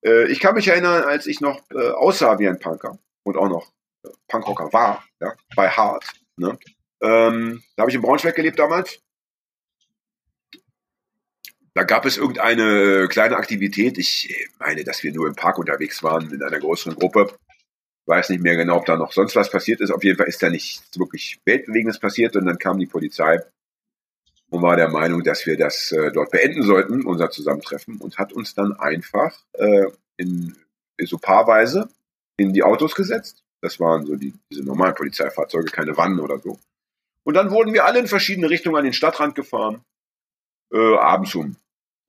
[0.06, 3.50] Äh, ich kann mich erinnern, als ich noch äh, aussah wie ein Punker und auch
[3.50, 3.72] noch
[4.06, 6.06] äh, Punkrocker war, ja, bei Hart.
[6.38, 6.58] Ne?
[7.02, 9.00] Ähm, da habe ich in Braunschweig gelebt damals.
[11.76, 13.98] Da gab es irgendeine kleine Aktivität.
[13.98, 17.36] Ich meine, dass wir nur im Park unterwegs waren in einer größeren Gruppe.
[18.06, 19.92] Weiß nicht mehr genau, ob da noch sonst was passiert ist.
[19.92, 23.40] Auf jeden Fall ist da nichts wirklich Weltbewegendes passiert und dann kam die Polizei
[24.50, 28.34] und war der Meinung, dass wir das äh, dort beenden sollten, unser Zusammentreffen, und hat
[28.34, 30.56] uns dann einfach äh, in,
[30.98, 31.90] in so paarweise
[32.38, 33.42] in die Autos gesetzt.
[33.62, 36.60] Das waren so die, diese normalen Polizeifahrzeuge, keine Wannen oder so.
[37.24, 39.82] Und dann wurden wir alle in verschiedene Richtungen an den Stadtrand gefahren.
[40.72, 41.56] Äh, abends um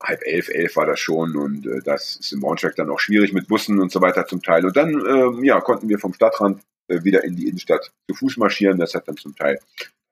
[0.04, 3.32] halb elf, elf war das schon und äh, das ist im Braunschweig dann auch schwierig
[3.32, 4.64] mit Bussen und so weiter zum Teil.
[4.64, 8.36] Und dann äh, ja, konnten wir vom Stadtrand äh, wieder in die Innenstadt zu Fuß
[8.36, 8.78] marschieren.
[8.78, 9.58] Das hat dann zum Teil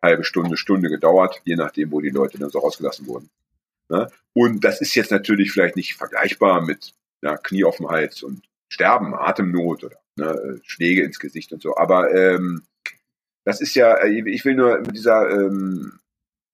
[0.02, 3.30] halbe Stunde, Stunde gedauert, je nachdem, wo die Leute dann so rausgelassen wurden.
[3.88, 4.08] Ne?
[4.32, 8.42] Und das ist jetzt natürlich vielleicht nicht vergleichbar mit ja, Knie auf dem Hals und
[8.68, 11.76] Sterben, Atemnot oder ne, Schläge ins Gesicht und so.
[11.76, 12.62] Aber ähm,
[13.44, 16.00] das ist ja, äh, ich will nur mit dieser ähm,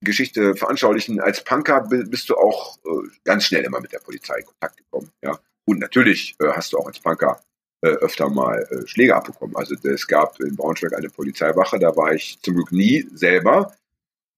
[0.00, 1.20] Geschichte veranschaulichen.
[1.20, 5.10] Als Punker bist du auch äh, ganz schnell immer mit der Polizei in Kontakt gekommen.
[5.22, 7.40] Ja, und natürlich äh, hast du auch als Punker
[7.82, 9.56] äh, öfter mal äh, Schläge abbekommen.
[9.56, 13.74] Also es gab in Braunschweig eine Polizeiwache, da war ich zum Glück nie selber,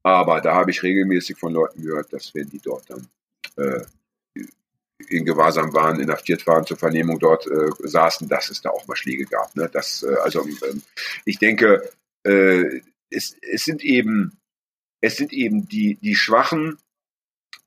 [0.02, 3.06] aber da habe ich regelmäßig von Leuten gehört, dass wenn die dort dann
[3.56, 3.84] äh,
[5.08, 8.96] in Gewahrsam waren, inhaftiert waren, zur Vernehmung dort äh, saßen, dass es da auch mal
[8.96, 9.54] Schläge gab.
[9.56, 9.68] Ne?
[9.72, 10.82] Das, äh, also ähm,
[11.24, 11.90] ich denke,
[12.24, 14.38] äh, es, es sind eben
[15.00, 16.78] es sind eben die die Schwachen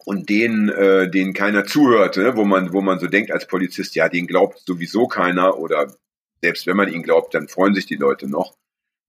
[0.06, 2.36] und denen äh, denen keiner zuhört, ne?
[2.36, 5.94] wo man wo man so denkt als Polizist, ja, den glaubt sowieso keiner oder
[6.42, 8.56] selbst wenn man ihn glaubt, dann freuen sich die Leute noch.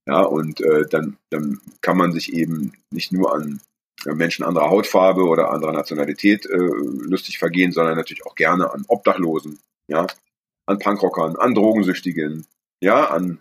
[0.06, 3.60] Ja, und äh, dann, dann kann man sich eben nicht nur an
[4.04, 9.58] Menschen anderer Hautfarbe oder anderer Nationalität äh, lustig vergehen, sondern natürlich auch gerne an Obdachlosen,
[9.88, 10.06] ja,
[10.66, 12.46] an Punkrockern, an Drogensüchtigen,
[12.80, 13.38] ja, an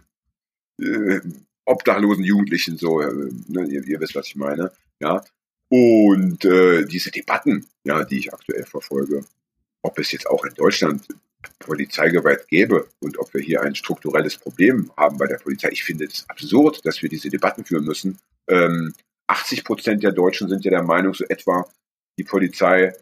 [0.82, 1.19] äh,
[1.65, 5.23] obdachlosen Jugendlichen, so, äh, ne, ihr, ihr wisst, was ich meine, ja.
[5.69, 9.26] Und äh, diese Debatten, ja, die ich aktuell verfolge,
[9.82, 11.08] ob es jetzt auch in Deutschland
[11.60, 15.69] Polizeigewalt gäbe und ob wir hier ein strukturelles Problem haben bei der Polizei.
[15.71, 18.19] Ich finde es absurd, dass wir diese Debatten führen müssen.
[18.47, 18.93] Ähm,
[19.28, 21.67] 80 Prozent der Deutschen sind ja der Meinung, so etwa,
[22.17, 22.93] die Polizei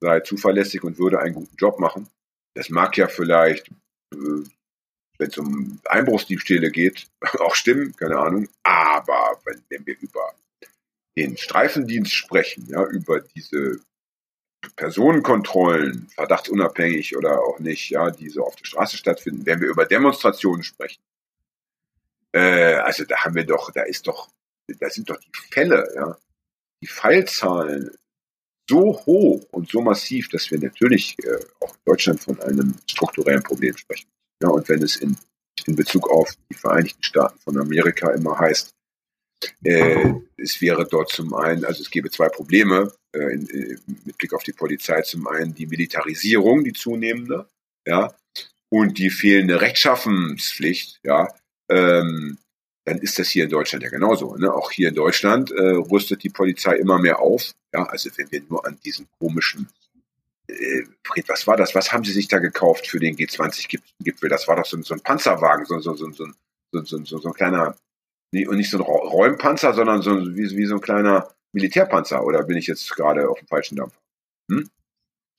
[0.00, 2.08] sei zuverlässig und würde einen guten Job machen.
[2.54, 3.68] Das mag ja vielleicht,
[4.12, 4.42] äh,
[5.20, 7.06] wenn es um Einbruchsdiebstähle geht,
[7.40, 8.48] auch stimmen, keine Ahnung.
[8.62, 10.34] Aber wenn, wenn wir über
[11.16, 13.80] den Streifendienst sprechen, ja, über diese
[14.76, 19.86] Personenkontrollen, verdachtsunabhängig oder auch nicht, ja, die so auf der Straße stattfinden, wenn wir über
[19.86, 21.02] Demonstrationen sprechen,
[22.32, 24.28] äh, also da haben wir doch, da ist doch
[24.78, 26.16] da sind doch die Fälle, ja,
[26.82, 27.90] die Fallzahlen
[28.68, 33.42] so hoch und so massiv, dass wir natürlich äh, auch in Deutschland von einem strukturellen
[33.42, 34.08] Problem sprechen.
[34.42, 35.16] Ja, und wenn es in,
[35.66, 38.74] in Bezug auf die Vereinigten Staaten von Amerika immer heißt,
[39.64, 44.18] äh, es wäre dort zum einen, also es gäbe zwei Probleme äh, in, äh, mit
[44.18, 45.02] Blick auf die Polizei.
[45.02, 47.48] Zum einen die Militarisierung, die zunehmende,
[47.86, 48.14] ja,
[48.70, 51.28] und die fehlende Rechtschaffenspflicht, ja,
[51.70, 52.38] ähm,
[52.84, 54.36] dann ist das hier in Deutschland ja genauso.
[54.36, 54.52] Ne?
[54.52, 57.52] Auch hier in Deutschland äh, rüstet die Polizei immer mehr auf.
[57.72, 59.68] Ja, also wenn wir nur an diesen komischen
[61.28, 61.74] was war das?
[61.74, 64.28] Was haben Sie sich da gekauft für den G20-Gipfel?
[64.28, 66.26] Das war doch so, so ein Panzerwagen, so, so, so, so,
[66.72, 67.76] so, so, so, so ein kleiner,
[68.32, 72.24] nee, und nicht so ein Räumpanzer, sondern so wie, wie so ein kleiner Militärpanzer.
[72.24, 73.94] Oder bin ich jetzt gerade auf dem falschen Dampf?
[74.50, 74.68] Hm?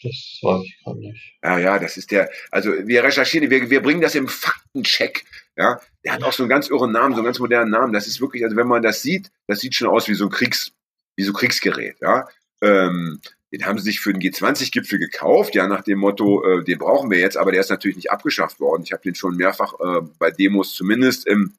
[0.04, 1.38] Das weiß ich gar nicht.
[1.43, 5.26] Ja, ja, das ist der, also wir recherchieren, wir, wir bringen das im Faktencheck.
[5.56, 7.93] Ja, der hat auch so einen ganz irren Namen, so einen ganz modernen Namen.
[7.93, 10.32] Das ist wirklich, also wenn man das sieht, das sieht schon aus wie so ein
[10.32, 10.71] Kriegs,
[11.15, 12.28] wie so Kriegsgerät, ja.
[12.62, 13.19] Ähm,
[13.52, 17.12] den haben sie sich für den G20-Gipfel gekauft, ja, nach dem Motto, äh, den brauchen
[17.12, 18.84] wir jetzt, aber der ist natürlich nicht abgeschafft worden.
[18.84, 21.54] Ich habe den schon mehrfach äh, bei Demos zumindest im,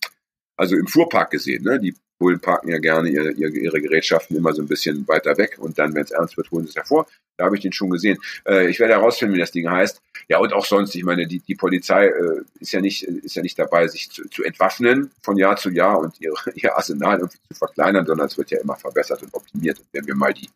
[0.57, 1.65] also im Fuhrpark gesehen.
[1.65, 1.79] Ne?
[1.79, 5.79] Die Bullen parken ja gerne ihre, ihre Gerätschaften immer so ein bisschen weiter weg und
[5.79, 7.07] dann, wenn es ernst wird, holen sie es hervor.
[7.37, 8.19] Da habe ich den schon gesehen.
[8.47, 10.01] Äh, ich werde herausfinden, wie das Ding heißt.
[10.29, 13.43] Ja, und auch sonst, ich meine, die, die Polizei äh, ist, ja nicht, ist ja
[13.43, 17.39] nicht dabei, sich zu, zu entwaffnen von Jahr zu Jahr und ihre, ihr Arsenal irgendwie
[17.49, 19.81] zu verkleinern, sondern es wird ja immer verbessert und optimiert.
[19.81, 20.49] Und wenn wir mal die,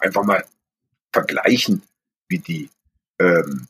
[0.00, 0.44] einfach mal
[1.12, 1.82] vergleichen,
[2.28, 2.70] wie die,
[3.20, 3.66] ähm,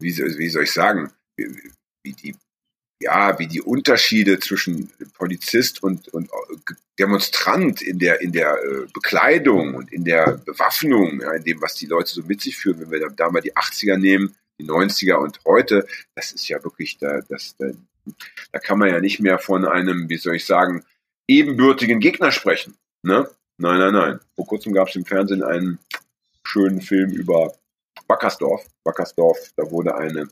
[0.00, 2.36] wie, wie soll ich sagen, wie, wie die
[3.02, 6.30] ja, wie die Unterschiede zwischen Polizist und, und
[6.98, 11.74] Demonstrant in der, in der äh, Bekleidung und in der Bewaffnung, ja, in dem, was
[11.74, 14.66] die Leute so mit sich führen, wenn wir da, da mal die 80er nehmen, die
[14.66, 17.70] 90er und heute, das ist ja wirklich, da, das, da,
[18.52, 20.84] da kann man ja nicht mehr von einem, wie soll ich sagen,
[21.28, 22.76] ebenbürtigen Gegner sprechen.
[23.02, 23.28] Ne?
[23.62, 24.20] Nein, nein, nein.
[24.34, 25.78] Vor kurzem gab es im Fernsehen einen
[26.44, 27.54] schönen Film über
[28.08, 28.66] Wackersdorf.
[28.82, 30.26] Wackersdorf, da wurde eine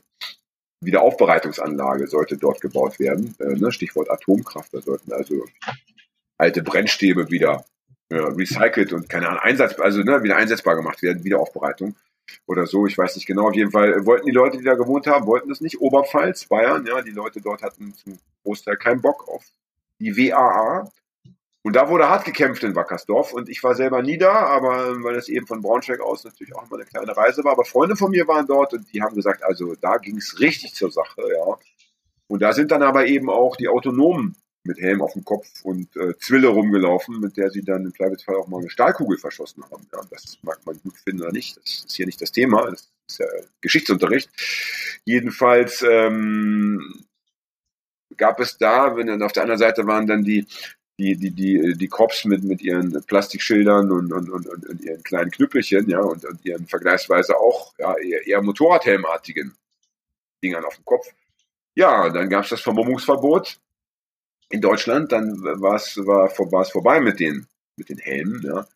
[0.83, 3.33] Wiederaufbereitungsanlage sollte dort gebaut werden.
[3.39, 3.71] Äh, ne?
[3.71, 4.73] Stichwort Atomkraft.
[4.73, 5.45] Da sollten also
[6.37, 7.63] alte Brennstäbe wieder
[8.09, 11.95] äh, recycelt und keine Ahnung, Einsatz, also ne, wieder einsetzbar gemacht werden, Wiederaufbereitung
[12.47, 12.85] oder so.
[12.85, 13.47] Ich weiß nicht genau.
[13.47, 15.79] Auf jeden Fall wollten die Leute, die da gewohnt haben, wollten das nicht.
[15.79, 19.45] Oberpfalz, Bayern, ja, die Leute dort hatten zum Großteil keinen Bock auf
[19.99, 20.91] die WAA.
[21.63, 25.15] Und da wurde hart gekämpft in Wackersdorf und ich war selber nie da, aber weil
[25.15, 27.51] es eben von Braunschweig aus natürlich auch immer eine kleine Reise war.
[27.51, 30.73] Aber Freunde von mir waren dort und die haben gesagt, also da ging es richtig
[30.73, 31.57] zur Sache, ja.
[32.27, 35.95] Und da sind dann aber eben auch die autonomen mit Helm auf dem Kopf und
[35.97, 39.87] äh, Zwille rumgelaufen, mit der sie dann im Zweifelsfall auch mal eine Stahlkugel verschossen haben.
[39.91, 41.57] Ja, das mag man gut finden oder nicht.
[41.57, 42.69] Das ist hier nicht das Thema.
[42.69, 43.25] Das ist ja
[43.59, 44.29] Geschichtsunterricht.
[45.03, 47.05] Jedenfalls ähm,
[48.17, 50.45] gab es da, wenn dann auf der anderen Seite waren dann die
[51.01, 55.31] die, die, die, die Cops mit, mit ihren Plastikschildern und, und, und, und ihren kleinen
[55.31, 59.55] Knüppelchen, ja, und, und ihren vergleichsweise auch ja, eher, eher Motorradhelmartigen
[60.43, 61.07] Dingern auf dem Kopf.
[61.73, 63.59] Ja, dann gab es das Vermummungsverbot
[64.49, 68.67] in Deutschland, dann war es war, war es vorbei mit den, mit den Helmen, ja.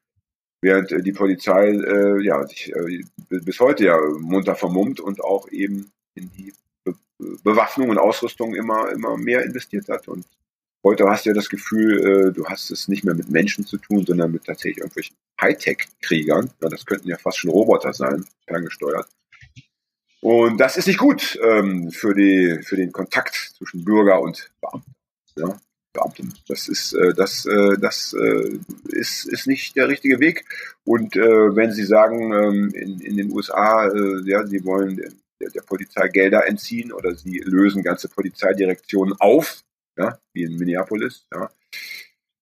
[0.62, 5.48] Während äh, die Polizei äh, ja, sich äh, bis heute ja munter vermummt und auch
[5.50, 6.96] eben in die Be
[7.44, 10.08] Bewaffnung und Ausrüstung immer, immer mehr investiert hat.
[10.08, 10.26] Und
[10.86, 13.78] heute hast du ja das Gefühl, äh, du hast es nicht mehr mit Menschen zu
[13.78, 16.52] tun, sondern mit tatsächlich irgendwelchen Hightech-Kriegern.
[16.62, 19.10] Das könnten ja fast schon Roboter sein, ferngesteuert.
[20.22, 24.96] Und das ist nicht gut ähm, für, die, für den Kontakt zwischen Bürger und Beamten.
[25.36, 25.60] Ja,
[25.92, 26.34] Beamten.
[26.48, 28.16] Das ist, äh, das, äh, das
[28.86, 30.46] ist, ist nicht der richtige Weg.
[30.84, 33.92] Und wenn Sie sagen, ähm, in, in den USA,
[34.24, 34.98] ja, Sie wollen
[35.42, 39.64] der, der Polizei Gelder entziehen oder Sie lösen ganze Polizeidirektionen auf,
[39.98, 41.50] ja, wie in Minneapolis, ja,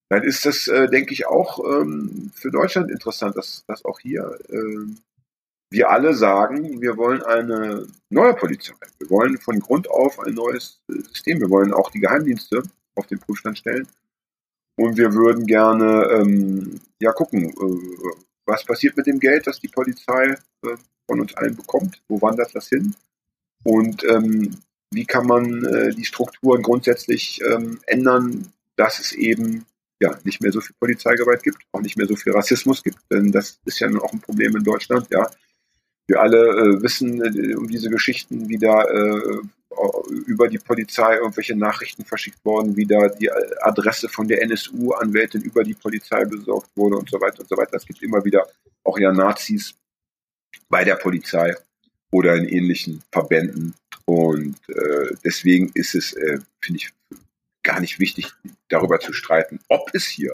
[0.09, 4.37] dann ist das, äh, denke ich, auch ähm, für Deutschland interessant, dass, dass auch hier
[4.49, 4.85] äh,
[5.71, 8.75] wir alle sagen, wir wollen eine neue Polizei.
[8.99, 11.39] Wir wollen von Grund auf ein neues System.
[11.39, 12.61] Wir wollen auch die Geheimdienste
[12.93, 13.87] auf den Prüfstand stellen.
[14.75, 19.67] Und wir würden gerne ähm, ja gucken, äh, was passiert mit dem Geld, das die
[19.67, 22.03] Polizei äh, von uns allen bekommt.
[22.07, 22.95] Wo wandert das hin?
[23.63, 24.55] Und ähm,
[24.93, 29.65] wie kann man äh, die Strukturen grundsätzlich ähm, ändern, dass es eben
[30.01, 33.31] ja nicht mehr so viel Polizeigewalt gibt, auch nicht mehr so viel Rassismus gibt, denn
[33.31, 35.29] das ist ja nun auch ein Problem in Deutschland, ja.
[36.05, 39.39] Wir alle äh, wissen äh, um diese Geschichten, wie da äh,
[40.27, 45.63] über die Polizei irgendwelche Nachrichten verschickt worden, wie da die Adresse von der NSU-Anwältin über
[45.63, 47.77] die Polizei besorgt wurde und so weiter und so weiter.
[47.77, 48.45] Es gibt immer wieder
[48.83, 49.73] auch ja Nazis
[50.69, 51.55] bei der Polizei
[52.13, 53.73] oder in ähnlichen Verbänden.
[54.05, 56.93] Und äh, deswegen ist es, äh, finde ich,
[57.63, 58.31] gar nicht wichtig,
[58.69, 60.31] darüber zu streiten, ob es hier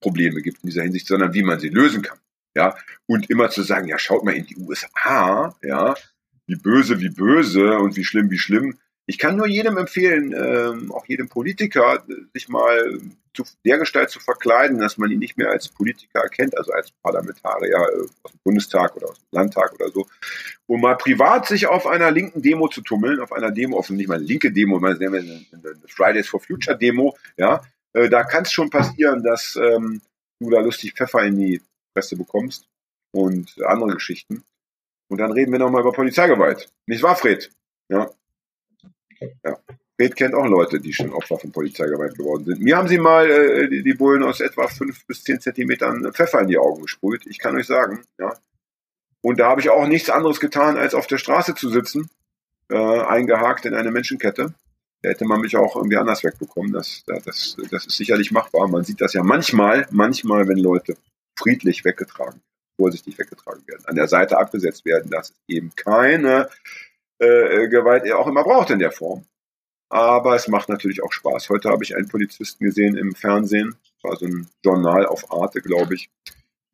[0.00, 2.18] Probleme gibt in dieser Hinsicht, sondern wie man sie lösen kann
[2.56, 5.94] ja, und immer zu sagen, ja, schaut mal in die USA, ja,
[6.46, 8.78] wie böse, wie böse und wie schlimm, wie schlimm.
[9.06, 13.00] Ich kann nur jedem empfehlen, ähm, auch jedem Politiker, sich mal
[13.34, 16.90] zu der Gestalt zu verkleiden, dass man ihn nicht mehr als Politiker erkennt, also als
[17.02, 20.06] Parlamentarier äh, aus dem Bundestag oder aus dem Landtag oder so,
[20.66, 24.08] und mal privat sich auf einer linken Demo zu tummeln, auf einer Demo, auf nicht
[24.08, 25.46] mal eine linke Demo, mal eine, eine
[25.88, 27.62] Fridays for Future Demo, ja,
[27.92, 30.00] äh, da kann es schon passieren, dass ähm,
[30.40, 31.60] du da lustig Pfeffer in die
[31.94, 32.68] Presse bekommst
[33.12, 34.42] und andere Geschichten.
[35.08, 36.68] Und dann reden wir nochmal über Polizeigewalt.
[36.86, 37.50] Nicht wahr, Fred?
[37.88, 38.10] Ja.
[39.44, 39.58] Ja.
[39.96, 42.60] Fred kennt auch Leute, die schon Opfer von Polizeigewalt geworden sind.
[42.60, 46.40] Mir haben sie mal äh, die, die Bullen aus etwa fünf bis zehn Zentimetern Pfeffer
[46.40, 47.26] in die Augen gesprüht.
[47.26, 48.36] Ich kann euch sagen, ja.
[49.20, 52.10] Und da habe ich auch nichts anderes getan, als auf der Straße zu sitzen,
[52.68, 54.52] äh, eingehakt in eine Menschenkette.
[55.00, 56.72] Da hätte man mich auch irgendwie anders wegbekommen.
[56.72, 58.68] Das, das, das ist sicherlich machbar.
[58.68, 60.96] Man sieht das ja manchmal, manchmal, wenn Leute
[61.38, 62.40] friedlich weggetragen,
[62.76, 66.48] vorsichtig weggetragen werden, an der Seite abgesetzt werden, dass eben keine
[67.24, 69.24] äh, Gewalt er auch immer braucht in der Form.
[69.88, 71.50] Aber es macht natürlich auch Spaß.
[71.50, 75.94] Heute habe ich einen Polizisten gesehen im Fernsehen, war so ein Journal auf Arte, glaube
[75.94, 76.10] ich.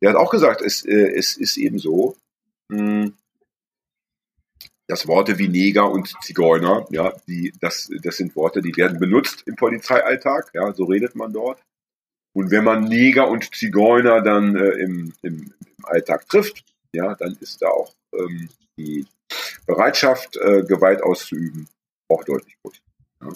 [0.01, 2.15] Der hat auch gesagt, es, äh, es ist eben so,
[2.71, 3.13] hm,
[4.87, 9.43] dass Worte wie Neger und Zigeuner, ja, die, das, das sind Worte, die werden benutzt
[9.45, 11.61] im Polizeialltag, ja, so redet man dort.
[12.33, 17.37] Und wenn man Neger und Zigeuner dann äh, im, im, im Alltag trifft, ja, dann
[17.39, 19.05] ist da auch ähm, die
[19.71, 21.69] Bereitschaft, äh, Gewalt auszuüben,
[22.09, 22.81] auch deutlich gut.
[23.21, 23.29] Ja.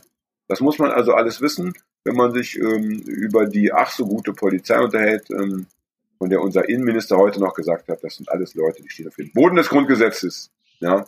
[0.50, 4.34] Das muss man also alles wissen, wenn man sich ähm, über die ach so gute
[4.34, 5.68] Polizei unterhält, ähm,
[6.18, 9.16] von der unser Innenminister heute noch gesagt hat, das sind alles Leute, die stehen auf
[9.16, 11.06] dem Boden des Grundgesetzes, ja,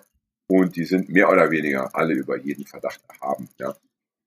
[0.48, 3.76] und die sind mehr oder weniger alle über jeden Verdacht erhaben, ja.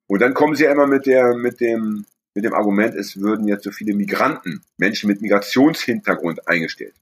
[0.07, 3.49] Und dann kommen sie ja immer mit der, mit dem, mit dem Argument, es würden
[3.49, 6.95] jetzt so viele Migranten, Menschen mit Migrationshintergrund eingestellt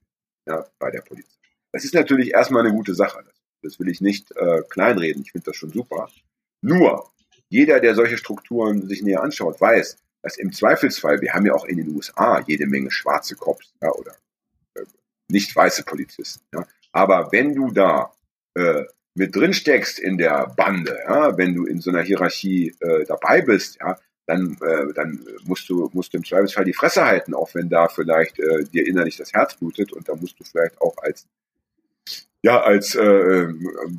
[0.46, 1.38] ja, bei der Polizei.
[1.72, 3.24] Das ist natürlich erstmal eine gute Sache.
[3.24, 5.22] Das, das will ich nicht äh, kleinreden.
[5.22, 6.08] Ich finde das schon super.
[6.62, 7.10] Nur,
[7.48, 11.64] jeder, der solche Strukturen sich näher anschaut, weiß, dass im Zweifelsfall, wir haben ja auch
[11.64, 14.16] in den USA jede Menge schwarze Cops ja, oder
[14.74, 14.84] äh,
[15.30, 16.44] nicht weiße Polizisten.
[16.52, 16.66] Ja.
[16.92, 18.12] Aber wenn du da
[18.54, 23.04] äh, mit drin steckst in der Bande, ja, wenn du in so einer Hierarchie äh,
[23.04, 27.34] dabei bist, ja, dann, äh, dann musst du, musst du im Zweifelsfall die Fresse halten,
[27.34, 30.80] auch wenn da vielleicht äh, dir innerlich das Herz blutet und da musst du vielleicht
[30.80, 31.26] auch als
[32.42, 33.54] ja, als äh, äh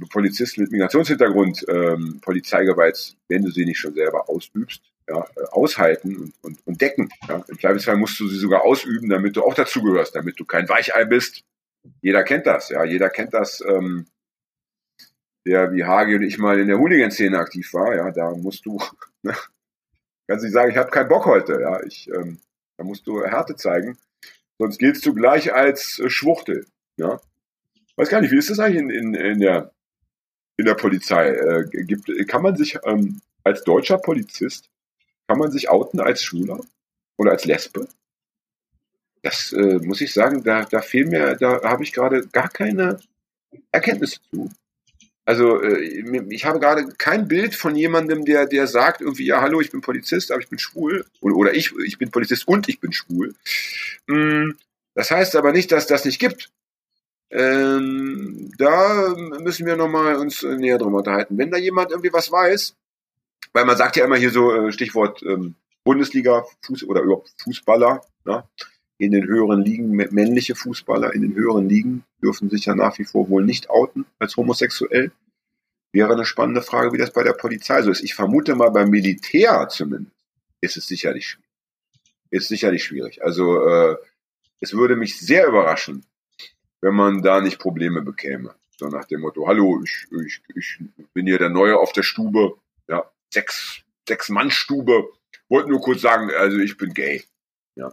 [0.10, 6.34] Polizist mit Migrationshintergrund ähm, Polizeigewalt, wenn du sie nicht schon selber ausübst, ja, aushalten und,
[6.42, 7.10] und, und decken.
[7.28, 7.44] Ja.
[7.48, 11.06] Im Zweifelsfall musst du sie sogar ausüben, damit du auch dazugehörst, damit du kein Weichei
[11.06, 11.44] bist.
[12.02, 14.08] Jeder kennt das, ja, jeder kennt das, ähm,
[15.46, 18.80] der wie Hagi und ich mal in der Hooligan-Szene aktiv war, ja, da musst du,
[19.24, 19.36] ne,
[20.28, 22.40] kannst nicht sagen, ich habe keinen Bock heute, ja, ich, ähm,
[22.78, 23.98] da musst du Härte zeigen,
[24.60, 26.66] sonst giltst du gleich als äh, Schwuchtel,
[26.98, 27.20] ja.
[28.00, 29.74] Weiß gar nicht, wie ist das eigentlich in, in, in der
[30.56, 31.32] in der Polizei?
[31.32, 34.70] Äh, gibt, kann man sich ähm, als deutscher Polizist
[35.28, 36.62] kann man sich outen als Schwuler
[37.18, 37.90] oder als Lesbe?
[39.22, 43.00] Das äh, muss ich sagen, da, da fehlen mir, da habe ich gerade gar keine
[43.74, 44.50] Erkenntnisse zu.
[45.26, 45.82] Also äh,
[46.30, 49.82] ich habe gerade kein Bild von jemandem, der, der sagt irgendwie, ja, hallo, ich bin
[49.82, 51.06] Polizist, aber ich bin schwul.
[51.20, 53.36] Oder, oder ich, ich bin Polizist und ich bin schwul.
[54.08, 54.52] Mm,
[54.96, 56.50] das heißt aber nicht, dass das nicht gibt.
[57.32, 61.38] Ähm, da müssen wir nochmal uns näher drüber unterhalten.
[61.38, 62.76] Wenn da jemand irgendwie was weiß,
[63.54, 68.02] weil man sagt ja immer hier so äh, Stichwort ähm, Bundesliga Fuß oder überhaupt Fußballer,
[68.26, 68.44] ne?
[68.98, 73.06] in den höheren Ligen, männliche Fußballer in den höheren Ligen dürfen sich ja nach wie
[73.06, 75.12] vor wohl nicht outen als homosexuell.
[75.94, 78.04] Wäre eine spannende Frage, wie das bei der Polizei so ist.
[78.04, 80.20] Ich vermute mal beim Militär zumindest
[80.62, 81.50] ist es sicherlich schwierig.
[82.30, 83.24] Ist sicherlich schwierig.
[83.24, 83.96] Also äh,
[84.60, 86.06] es würde mich sehr überraschen,
[86.82, 88.56] wenn man da nicht Probleme bekäme.
[88.78, 90.80] So nach dem Motto, hallo, ich, ich, ich
[91.14, 92.56] bin hier der Neue auf der Stube,
[92.88, 95.10] ja, sechs, sechs Mann Stube.
[95.50, 97.24] Wollte nur kurz sagen, also ich bin gay.
[97.76, 97.92] Ja.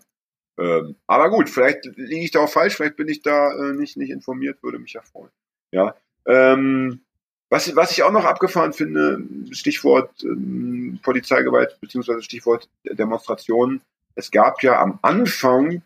[0.59, 3.96] Ähm, aber gut, vielleicht liege ich da auch falsch, vielleicht bin ich da äh, nicht,
[3.96, 5.31] nicht informiert, würde mich ja freuen.
[5.72, 5.96] Ja.
[6.27, 7.01] Ähm,
[7.49, 9.22] was, was ich auch noch abgefahren finde,
[9.53, 13.83] Stichwort ähm, Polizeigewalt beziehungsweise Stichwort Demonstrationen.
[14.14, 15.83] Es gab ja am Anfang,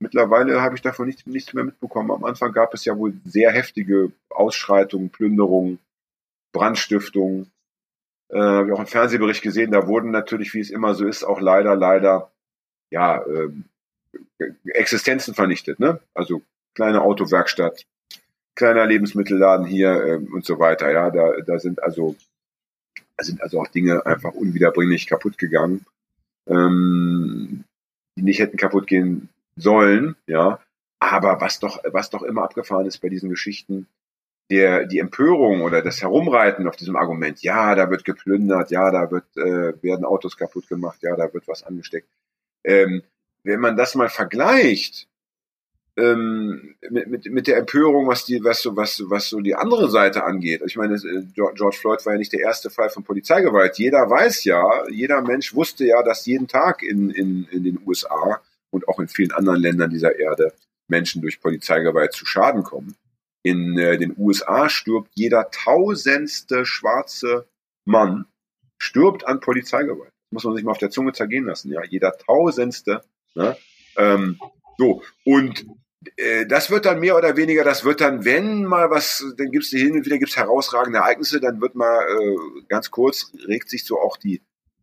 [0.00, 3.52] mittlerweile habe ich davon nichts, nichts mehr mitbekommen, am Anfang gab es ja wohl sehr
[3.52, 5.78] heftige Ausschreitungen, Plünderungen,
[6.52, 7.50] Brandstiftungen
[8.30, 11.24] äh, habe ich auch einen Fernsehbericht gesehen, da wurden natürlich, wie es immer so ist,
[11.24, 12.30] auch leider, leider,
[12.90, 13.50] ja, äh,
[14.66, 16.00] Existenzen vernichtet, ne?
[16.14, 16.42] Also
[16.74, 17.86] kleine Autowerkstatt,
[18.54, 22.16] kleiner Lebensmittelladen hier äh, und so weiter, ja, da, da sind also,
[23.16, 25.84] da sind also auch Dinge einfach unwiederbringlich kaputt gegangen,
[26.46, 27.64] ähm,
[28.16, 29.28] die nicht hätten kaputt gehen
[29.62, 30.60] sollen, ja.
[30.98, 33.86] Aber was doch, was doch immer abgefahren ist bei diesen Geschichten,
[34.50, 39.10] der, die Empörung oder das Herumreiten auf diesem Argument, ja, da wird geplündert, ja, da
[39.10, 42.08] wird, äh, werden Autos kaputt gemacht, ja, da wird was angesteckt.
[42.64, 43.02] Ähm,
[43.44, 45.08] wenn man das mal vergleicht
[45.96, 49.88] ähm, mit, mit, mit der Empörung, was die, was so, was, was so die andere
[49.88, 50.62] Seite angeht.
[50.66, 53.78] Ich meine, äh, George Floyd war ja nicht der erste Fall von Polizeigewalt.
[53.78, 58.40] Jeder weiß ja, jeder Mensch wusste ja, dass jeden Tag in, in, in den USA
[58.70, 60.52] und auch in vielen anderen Ländern dieser Erde
[60.88, 62.96] Menschen durch Polizeigewalt zu Schaden kommen.
[63.42, 67.46] In äh, den USA stirbt jeder tausendste schwarze
[67.84, 68.26] Mann
[68.80, 70.12] stirbt an Polizeigewalt.
[70.30, 71.70] Muss man sich mal auf der Zunge zergehen lassen.
[71.70, 73.02] Ja, jeder tausendste.
[73.34, 73.56] Ne?
[73.96, 74.38] Ähm,
[74.78, 75.66] so und
[76.16, 79.68] äh, das wird dann mehr oder weniger, das wird dann, wenn mal was, dann gibt's
[79.68, 84.00] hin und wieder gibt's herausragende Ereignisse, dann wird mal äh, ganz kurz regt sich so
[84.00, 84.40] auch die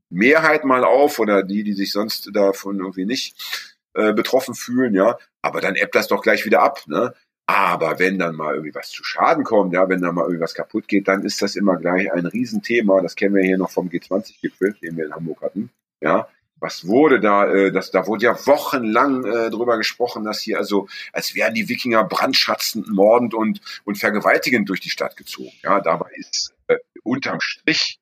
[0.09, 5.17] Mehrheit mal auf oder die, die sich sonst davon irgendwie nicht äh, betroffen fühlen, ja.
[5.41, 7.13] Aber dann ebbt das doch gleich wieder ab, ne?
[7.49, 10.53] Aber wenn dann mal irgendwie was zu Schaden kommt, ja, wenn dann mal irgendwie was
[10.53, 13.01] kaputt geht, dann ist das immer gleich ein Riesenthema.
[13.01, 15.69] Das kennen wir hier noch vom G20-Gipfel, den wir in Hamburg hatten.
[16.01, 16.27] Ja,
[16.59, 20.87] was wurde da, äh, das, da wurde ja wochenlang äh, drüber gesprochen, dass hier also,
[21.13, 25.53] als wären die Wikinger brandschatzend, mordend und, und vergewaltigend durch die Stadt gezogen.
[25.63, 27.99] Ja, dabei ist äh, unterm Strich,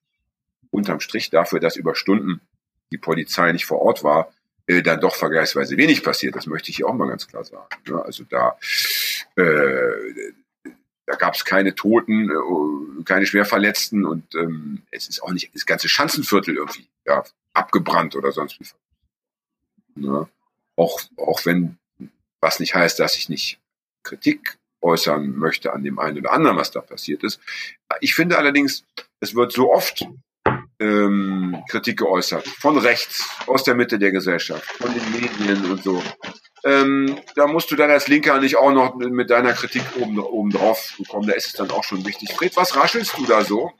[0.71, 2.41] unterm Strich dafür, dass über Stunden
[2.91, 4.31] die Polizei nicht vor Ort war,
[4.67, 6.35] äh, dann doch vergleichsweise wenig passiert.
[6.35, 7.67] Das möchte ich hier auch mal ganz klar sagen.
[7.87, 8.57] Ja, also da,
[9.35, 10.31] äh,
[11.05, 15.65] da gab es keine Toten, äh, keine Schwerverletzten und ähm, es ist auch nicht das
[15.65, 17.23] ganze Schanzenviertel irgendwie ja,
[17.53, 18.65] abgebrannt oder sonst wie.
[19.97, 20.27] Ja,
[20.75, 21.77] auch, auch wenn
[22.41, 23.59] was nicht heißt, dass ich nicht
[24.03, 27.39] Kritik äußern möchte an dem einen oder anderen, was da passiert ist.
[28.01, 28.83] Ich finde allerdings,
[29.19, 30.05] es wird so oft
[30.79, 32.47] ähm, Kritik geäußert.
[32.47, 36.01] Von rechts, aus der Mitte der Gesellschaft, von den Medien und so.
[36.63, 40.49] Ähm, da musst du dann als Linker nicht auch noch mit deiner Kritik oben, oben
[40.49, 41.27] drauf kommen.
[41.27, 42.33] Da ist es dann auch schon wichtig.
[42.33, 43.71] Fred, was raschelst du da so?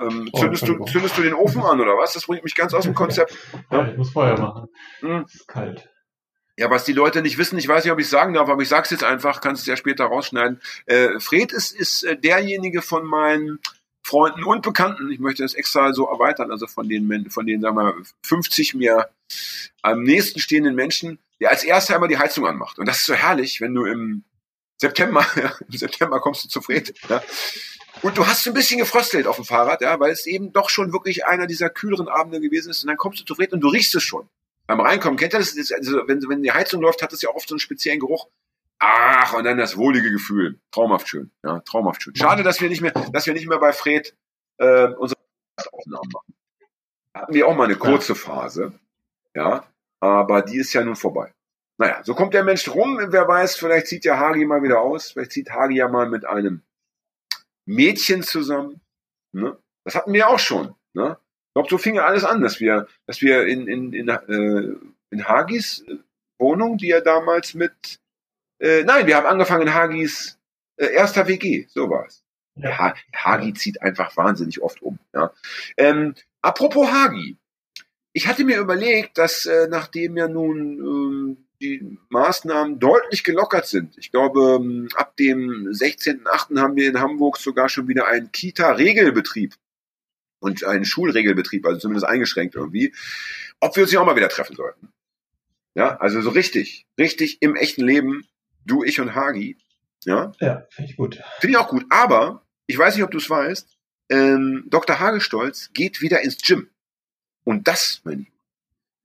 [0.00, 2.14] Ähm, oh, zündest, du, zündest du den Ofen an oder was?
[2.14, 3.36] Das bringt mich ganz aus dem Konzept.
[3.70, 4.68] Ja, ich muss Feuer machen.
[5.00, 5.24] Hm.
[5.28, 5.88] Es ist kalt.
[6.56, 8.68] Ja, was die Leute nicht wissen, ich weiß nicht, ob ich sagen darf, aber ich
[8.68, 10.60] sag's jetzt einfach, kannst es ja später rausschneiden.
[10.86, 13.58] Äh, Fred ist, ist äh, derjenige von meinen
[14.04, 15.10] Freunden und Bekannten.
[15.10, 19.08] Ich möchte das extra so erweitern, also von den, von den, sagen wir, 50 mir
[19.82, 22.78] am nächsten stehenden Menschen, der als erster einmal die Heizung anmacht.
[22.78, 24.22] Und das ist so herrlich, wenn du im
[24.76, 27.22] September, ja, im September kommst du zu Fred, ja,
[28.02, 30.68] Und du hast so ein bisschen gefröstelt auf dem Fahrrad, ja, weil es eben doch
[30.68, 32.82] schon wirklich einer dieser kühleren Abende gewesen ist.
[32.82, 34.28] Und dann kommst du zu Fred und du riechst es schon.
[34.66, 35.56] Beim Reinkommen, kennt ihr das?
[35.72, 38.28] Also, wenn, wenn die Heizung läuft, hat es ja oft so einen speziellen Geruch.
[38.86, 40.60] Ach, und dann das wohlige Gefühl.
[40.70, 41.30] Traumhaft schön.
[41.42, 42.14] Ja, traumhaft schön.
[42.14, 44.14] Schade, dass wir nicht mehr, dass wir nicht mehr bei Fred
[44.58, 45.18] äh, unsere
[45.72, 46.34] Aufnahmen machen.
[47.14, 48.78] Hatten wir auch mal eine kurze Phase.
[49.34, 49.66] Ja,
[50.00, 51.32] aber die ist ja nun vorbei.
[51.78, 52.98] Naja, so kommt der Mensch rum.
[53.08, 55.12] Wer weiß, vielleicht zieht ja Hagi mal wieder aus.
[55.12, 56.62] Vielleicht zieht Hagi ja mal mit einem
[57.64, 58.80] Mädchen zusammen.
[59.32, 59.56] Ne?
[59.84, 60.74] Das hatten wir auch schon.
[60.92, 61.16] Ne?
[61.48, 64.74] Ich glaube, so fing ja alles an, dass wir, dass wir in, in, in, äh,
[65.10, 65.84] in Hagis
[66.38, 68.00] Wohnung, die er damals mit,
[68.64, 70.38] äh, nein, wir haben angefangen in Hagis
[70.76, 72.24] äh, erster WG, so war's.
[72.56, 72.94] Ja.
[73.14, 74.98] Hagi zieht einfach wahnsinnig oft um.
[75.12, 75.32] Ja.
[75.76, 77.36] Ähm, apropos Hagi.
[78.12, 83.98] Ich hatte mir überlegt, dass äh, nachdem ja nun ähm, die Maßnahmen deutlich gelockert sind.
[83.98, 86.60] Ich glaube, ähm, ab dem 16.8.
[86.60, 89.54] haben wir in Hamburg sogar schon wieder einen Kita-Regelbetrieb
[90.40, 92.94] und einen Schulregelbetrieb, also zumindest eingeschränkt irgendwie,
[93.60, 94.90] ob wir uns nicht auch mal wieder treffen sollten.
[95.74, 98.26] Ja, also so richtig, richtig im echten Leben,
[98.64, 99.56] du, ich und Hagi.
[100.04, 101.22] Ja, ja finde ich gut.
[101.40, 101.84] Finde ich auch gut.
[101.90, 103.68] Aber, ich weiß nicht, ob du es weißt,
[104.10, 105.00] ähm, Dr.
[105.00, 106.68] Hagestolz geht wieder ins Gym.
[107.44, 108.30] Und das, mein Lieber,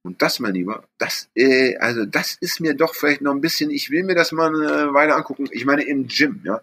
[0.02, 3.70] und das, mein Lieber, das, äh, also das ist mir doch vielleicht noch ein bisschen,
[3.70, 5.48] ich will mir das mal eine Weile angucken.
[5.52, 6.62] Ich meine, im Gym, ja,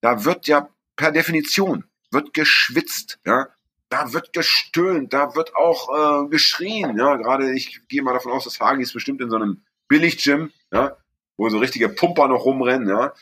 [0.00, 3.48] da wird ja per Definition, wird geschwitzt, ja,
[3.88, 8.44] da wird gestöhnt, da wird auch äh, geschrien, ja, gerade ich gehe mal davon aus,
[8.44, 10.96] dass Hagis bestimmt in so einem Billig-Gym, ja,
[11.38, 13.14] wo so richtige Pumper noch rumrennen, ja,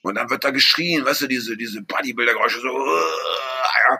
[0.00, 3.00] und dann wird da geschrien, weißt du, diese, diese Bodybuilder-Geräusche so, uh,
[3.88, 3.98] ja,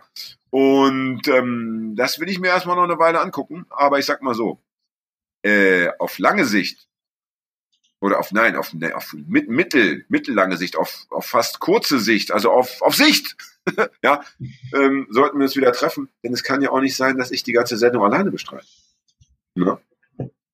[0.48, 4.34] und ähm, das will ich mir erstmal noch eine Weile angucken, aber ich sag mal
[4.34, 4.62] so,
[5.42, 6.88] äh, auf lange Sicht
[8.00, 12.32] oder auf nein, auf, ne, auf mit, mittel, mittellange Sicht, auf, auf fast kurze Sicht,
[12.32, 13.36] also auf, auf Sicht,
[14.02, 14.22] ja,
[14.74, 16.10] ähm, sollten wir uns wieder treffen.
[16.22, 18.66] Denn es kann ja auch nicht sein, dass ich die ganze Sendung alleine bestreite.
[19.54, 19.80] Ne?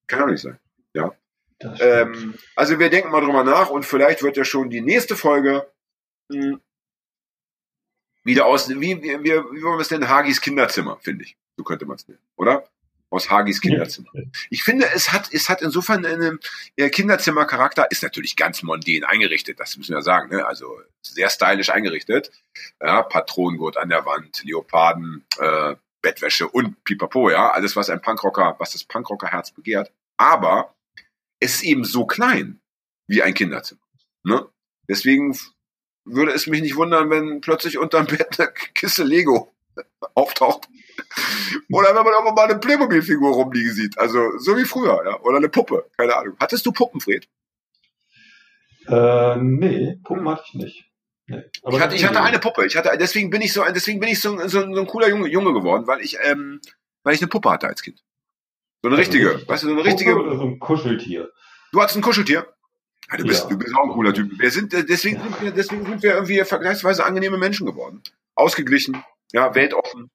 [0.06, 0.58] Kann auch nicht sein.
[0.94, 1.12] Ja.
[1.80, 5.70] Ähm, also wir denken mal drüber nach und vielleicht wird ja schon die nächste Folge
[6.28, 6.60] mh, hm,
[8.24, 10.08] wieder aus, wie, wie, wie, wie wollen wir es denn?
[10.08, 11.36] Hagis Kinderzimmer, finde ich.
[11.56, 12.64] So könnte man es nennen, oder?
[13.10, 14.08] aus Hagis Kinderzimmer.
[14.48, 16.38] Ich finde, es hat, es hat insofern einen
[16.76, 20.46] äh, Kinderzimmercharakter, ist natürlich ganz mondän eingerichtet, das müssen wir sagen, ne?
[20.46, 22.30] also sehr stylisch eingerichtet.
[22.80, 28.56] Ja, Patronengurt an der Wand, Leoparden, äh, Bettwäsche und Pipapo, ja, alles was ein Punkrocker,
[28.58, 29.92] was das Punkrockerherz begehrt.
[30.16, 30.74] Aber
[31.40, 32.60] es ist eben so klein
[33.06, 33.80] wie ein Kinderzimmer.
[34.22, 34.46] Ne?
[34.88, 35.36] Deswegen
[36.04, 39.52] würde es mich nicht wundern, wenn plötzlich unterm Bett eine Kiste Lego
[40.14, 40.68] auftaucht
[41.72, 43.98] oder wenn man auch mal eine Playmobil-Figur rumliegen sieht.
[43.98, 45.20] Also so wie früher, ja.
[45.20, 46.36] Oder eine Puppe, keine Ahnung.
[46.38, 47.28] Hattest du Puppen, Fred?
[48.86, 50.90] Äh, nee, Puppen hatte ich nicht.
[51.26, 51.44] Nee.
[51.70, 52.66] Ich hatte, ich hatte eine Puppe.
[52.66, 55.28] Ich hatte, deswegen bin ich so, deswegen bin ich so, so, so ein cooler Junge,
[55.28, 56.60] Junge geworden, weil ich, ähm,
[57.04, 58.02] weil ich eine Puppe hatte als Kind.
[58.82, 60.16] So eine also richtige, weißt du, so eine richtige.
[60.16, 61.30] Oder so ein Kuscheltier.
[61.72, 62.46] Du hattest ein Kuscheltier?
[63.10, 63.48] Ja, du bist, ja.
[63.50, 64.38] du bist auch ein cooler Typ.
[64.38, 65.22] Wir sind, äh, deswegen, ja.
[65.22, 68.02] sind wir, deswegen sind wir irgendwie vergleichsweise angenehme Menschen geworden.
[68.34, 69.02] Ausgeglichen,
[69.32, 70.10] ja, weltoffen.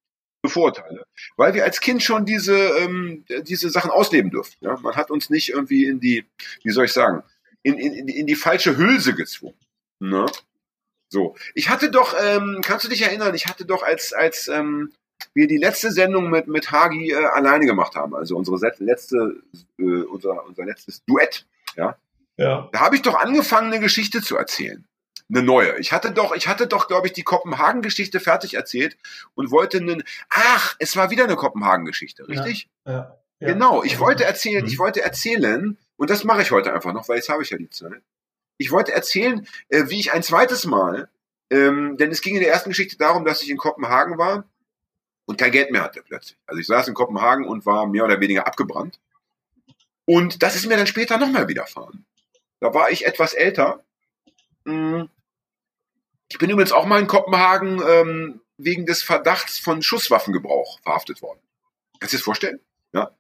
[0.48, 1.06] Vorurteile.
[1.38, 4.64] Weil wir als Kind schon diese, ähm, diese Sachen ausleben durften.
[4.64, 4.78] Ja?
[4.78, 6.26] Man hat uns nicht irgendwie in die,
[6.64, 7.24] wie soll ich sagen,
[7.64, 9.58] in, in, in die falsche Hülse gezwungen.
[10.00, 10.26] Ne?
[11.10, 11.36] So.
[11.54, 14.94] Ich hatte doch, ähm, kannst du dich erinnern, ich hatte doch als, als ähm,
[15.34, 19.36] wir die letzte Sendung mit, mit Hagi äh, alleine gemacht haben, also unsere letzte,
[19.80, 21.46] äh, unser, unser letztes Duett,
[21.76, 21.96] ja.
[22.38, 22.68] Ja.
[22.74, 24.86] Da habe ich doch angefangen, eine Geschichte zu erzählen
[25.30, 25.78] eine neue.
[25.80, 28.98] Ich hatte doch, ich hatte doch, glaube ich, die Kopenhagen-Geschichte fertig erzählt
[29.34, 32.70] und wollte einen, ach, es war wieder eine Kopenhagen-Geschichte, richtig?
[32.86, 34.70] Ja, ja, ja, Genau, ich wollte erzählen, mhm.
[34.70, 37.58] ich wollte erzählen, und das mache ich heute einfach noch, weil jetzt habe ich ja
[37.58, 38.04] die Zeit.
[38.58, 41.10] Ich wollte erzählen, äh, wie ich ein zweites Mal,
[41.50, 44.46] ähm, denn es ging in der ersten Geschichte darum, dass ich in Kopenhagen war
[45.26, 46.38] und kein Geld mehr hatte plötzlich.
[46.46, 49.00] Also ich saß in Kopenhagen und war mehr oder weniger abgebrannt.
[50.06, 52.06] Und das ist mir dann später nochmal widerfahren.
[52.60, 53.84] Da war ich etwas älter.
[54.66, 55.04] Mm,
[56.30, 61.40] ich bin übrigens auch mal in Kopenhagen ähm, wegen des Verdachts von Schusswaffengebrauch verhaftet worden.
[62.00, 62.60] Kannst du dir das vorstellen?
[62.94, 63.12] Ja.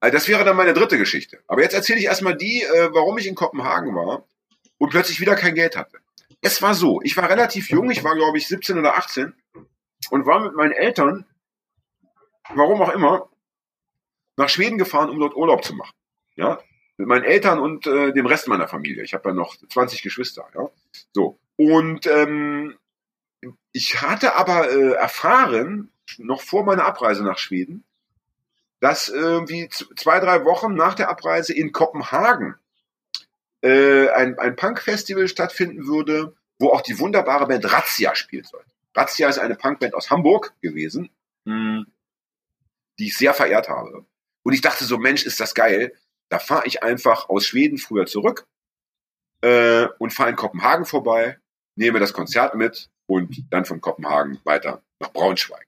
[0.00, 1.42] Also das wäre dann meine dritte Geschichte.
[1.46, 4.24] Aber jetzt erzähle ich erstmal die, äh, warum ich in Kopenhagen war
[4.78, 5.98] und plötzlich wieder kein Geld hatte.
[6.40, 9.34] Es war so, ich war relativ jung, ich war glaube ich 17 oder 18
[10.10, 11.26] und war mit meinen Eltern,
[12.54, 13.28] warum auch immer,
[14.36, 15.94] nach Schweden gefahren, um dort Urlaub zu machen.
[16.36, 16.60] Ja,
[16.96, 19.02] mit meinen Eltern und äh, dem Rest meiner Familie.
[19.02, 20.46] Ich habe ja noch 20 Geschwister.
[20.54, 20.68] Ja,
[21.12, 22.76] so und ähm,
[23.72, 27.84] ich hatte aber äh, erfahren, noch vor meiner Abreise nach Schweden,
[28.80, 32.54] dass irgendwie zwei, drei Wochen nach der Abreise in Kopenhagen
[33.60, 38.62] äh, ein, ein Punk-Festival stattfinden würde, wo auch die wunderbare Band Razzia spielen soll.
[38.94, 41.10] Razzia ist eine Punkband aus Hamburg gewesen,
[41.44, 41.84] mh,
[42.98, 44.06] die ich sehr verehrt habe.
[44.42, 45.92] Und ich dachte so, Mensch, ist das geil.
[46.28, 48.46] Da fahre ich einfach aus Schweden früher zurück
[49.42, 51.38] äh, und fahre in Kopenhagen vorbei,
[51.76, 55.66] nehme das Konzert mit und dann von Kopenhagen weiter nach Braunschweig.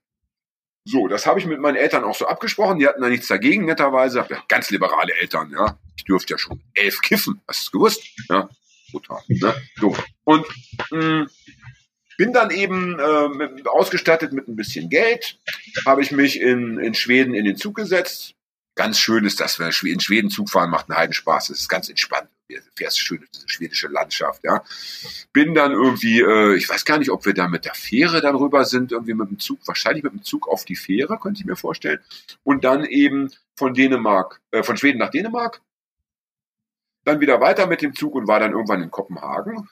[0.83, 2.79] So, das habe ich mit meinen Eltern auch so abgesprochen.
[2.79, 4.25] Die hatten da nichts dagegen, netterweise.
[4.27, 5.77] Ja, ganz liberale Eltern, ja.
[5.95, 7.39] Ich dürfte ja schon elf kiffen.
[7.47, 8.03] Hast du es gewusst?
[8.29, 8.49] Ja,
[8.91, 9.21] total.
[9.27, 9.53] Ne?
[9.79, 9.95] So.
[10.23, 10.45] Und
[10.89, 11.27] mh,
[12.21, 15.39] bin dann eben äh, ausgestattet mit ein bisschen Geld.
[15.87, 18.35] Habe ich mich in, in Schweden in den Zug gesetzt.
[18.75, 21.47] Ganz schön ist das, wenn in Schweden Zug fahren macht einen Heidenspaß.
[21.47, 22.29] Das ist ganz entspannt
[22.75, 24.63] fährst schön diese schwedische Landschaft, ja.
[25.33, 28.35] Bin dann irgendwie, äh, ich weiß gar nicht, ob wir da mit der Fähre dann
[28.35, 31.45] rüber sind, irgendwie mit dem Zug, wahrscheinlich mit dem Zug auf die Fähre, könnte ich
[31.45, 32.01] mir vorstellen.
[32.43, 35.61] Und dann eben von Dänemark, äh, von Schweden nach Dänemark.
[37.03, 39.69] Dann wieder weiter mit dem Zug und war dann irgendwann in Kopenhagen.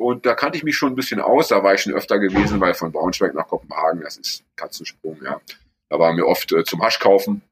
[0.00, 2.58] Und da kannte ich mich schon ein bisschen aus, da war ich schon öfter gewesen,
[2.58, 5.42] weil von Braunschweig nach Kopenhagen, das ist Katzensprung, ja.
[5.90, 7.42] Da waren wir oft äh, zum Hasch kaufen.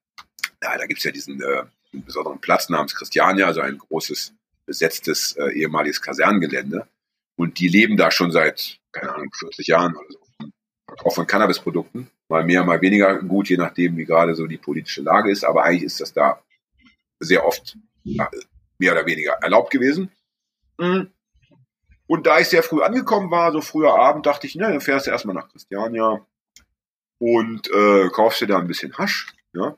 [0.62, 4.32] Ja, da gibt's ja diesen äh, besonderen Platz namens Christiania, also ein großes
[4.64, 6.88] besetztes äh, ehemaliges Kasernengelände.
[7.36, 10.48] Und die leben da schon seit, keine Ahnung, 40 Jahren oder so.
[10.86, 12.08] Verkauf von Cannabisprodukten.
[12.30, 15.44] Mal mehr, mal weniger gut, je nachdem, wie gerade so die politische Lage ist.
[15.44, 16.42] Aber eigentlich ist das da
[17.20, 20.10] sehr oft mehr oder weniger erlaubt gewesen.
[20.78, 21.10] Mhm.
[22.08, 25.06] Und da ich sehr früh angekommen war, so früher Abend, dachte ich, ne, dann fährst
[25.06, 26.26] du erstmal nach Christiania
[27.18, 29.26] und äh, kaufst dir da ein bisschen Hasch.
[29.52, 29.76] Ja.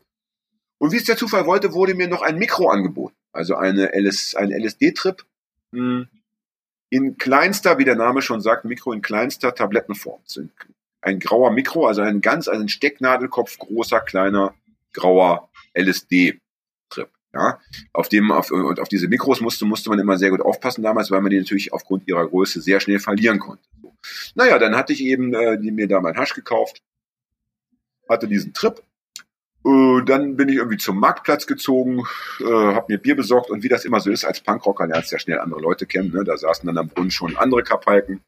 [0.78, 3.16] Und wie es der Zufall wollte, wurde mir noch ein Mikro angeboten.
[3.32, 5.24] Also eine LS, ein LSD-Trip
[5.72, 6.08] hm,
[6.88, 10.20] in kleinster, wie der Name schon sagt, Mikro in kleinster Tablettenform.
[11.00, 14.54] Ein grauer Mikro, also ein ganz, ein Stecknadelkopf großer, kleiner,
[14.92, 16.40] grauer LSD-Trip.
[17.32, 17.60] Ja,
[17.92, 21.12] auf dem, auf, und auf diese Mikros musste, musste man immer sehr gut aufpassen damals,
[21.12, 23.62] weil man die natürlich aufgrund ihrer Größe sehr schnell verlieren konnte.
[23.80, 23.94] So.
[24.34, 26.82] Naja, dann hatte ich eben äh, die, mir da mein Hasch gekauft,
[28.08, 28.82] hatte diesen Trip
[29.64, 32.04] äh, dann bin ich irgendwie zum Marktplatz gezogen,
[32.40, 35.18] äh, habe mir Bier besorgt und wie das immer so ist als Punkrocker, lernst ja
[35.18, 36.12] schnell andere Leute kennen.
[36.12, 36.24] Ne?
[36.24, 38.22] Da saßen dann am Brunnen schon andere Kapalken,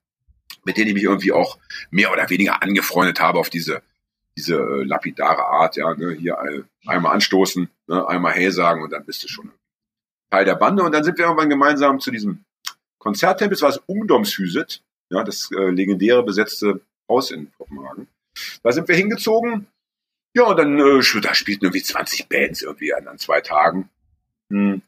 [0.65, 1.59] mit denen ich mich irgendwie auch
[1.91, 3.83] mehr oder weniger angefreundet habe auf diese
[4.37, 6.13] diese äh, lapidare Art, ja, ne?
[6.13, 6.39] hier
[6.87, 8.09] einmal anstoßen, ne?
[8.09, 9.53] einmal Hey sagen und dann bist du schon
[10.31, 10.83] Teil der Bande.
[10.83, 12.45] Und dann sind wir irgendwann gemeinsam zu diesem
[12.99, 18.07] Konzerttempel, das war das Ungdomshuset, ja, das äh, legendäre besetzte Haus in Kopenhagen.
[18.63, 19.67] Da sind wir hingezogen
[20.35, 23.91] ja, und dann äh, da spielten irgendwie 20 Bands irgendwie an, an zwei Tagen.
[24.51, 24.83] Hm.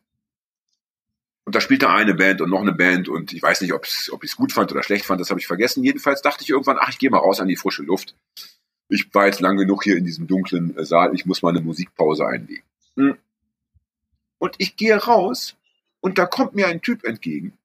[1.47, 4.09] Und da spielte eine Band und noch eine Band und ich weiß nicht, ob ich
[4.23, 5.85] es gut fand oder schlecht fand, das habe ich vergessen.
[5.85, 8.15] Jedenfalls dachte ich irgendwann, ach, ich gehe mal raus an die frische Luft.
[8.89, 11.61] Ich war jetzt lang genug hier in diesem dunklen äh, Saal, ich muss mal eine
[11.61, 12.65] Musikpause einlegen.
[12.97, 13.19] Hm.
[14.39, 15.57] Und ich gehe raus
[16.01, 17.57] und da kommt mir ein Typ entgegen.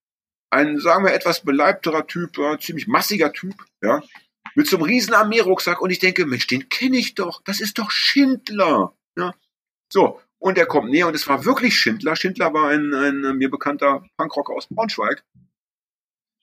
[0.50, 4.02] Ein, sagen wir, etwas beleibterer Typ, äh, ziemlich massiger Typ, ja,
[4.56, 7.78] mit so einem riesen Armeerucksack und ich denke, Mensch, den kenne ich doch, das ist
[7.78, 8.94] doch Schindler.
[9.16, 9.34] Ja?
[9.92, 12.16] So, und er kommt näher und es war wirklich Schindler.
[12.16, 15.24] Schindler war ein, ein mir bekannter Punkrocker aus Braunschweig,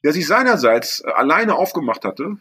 [0.05, 2.37] der sich seinerseits alleine aufgemacht hatte.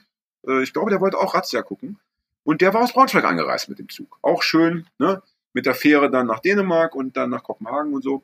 [0.47, 1.99] Äh, ich glaube, der wollte auch Razzia gucken.
[2.43, 4.19] Und der war aus Braunschweig angereist mit dem Zug.
[4.21, 5.23] Auch schön, ne?
[5.55, 8.21] Mit der Fähre dann nach Dänemark und dann nach Kopenhagen und so.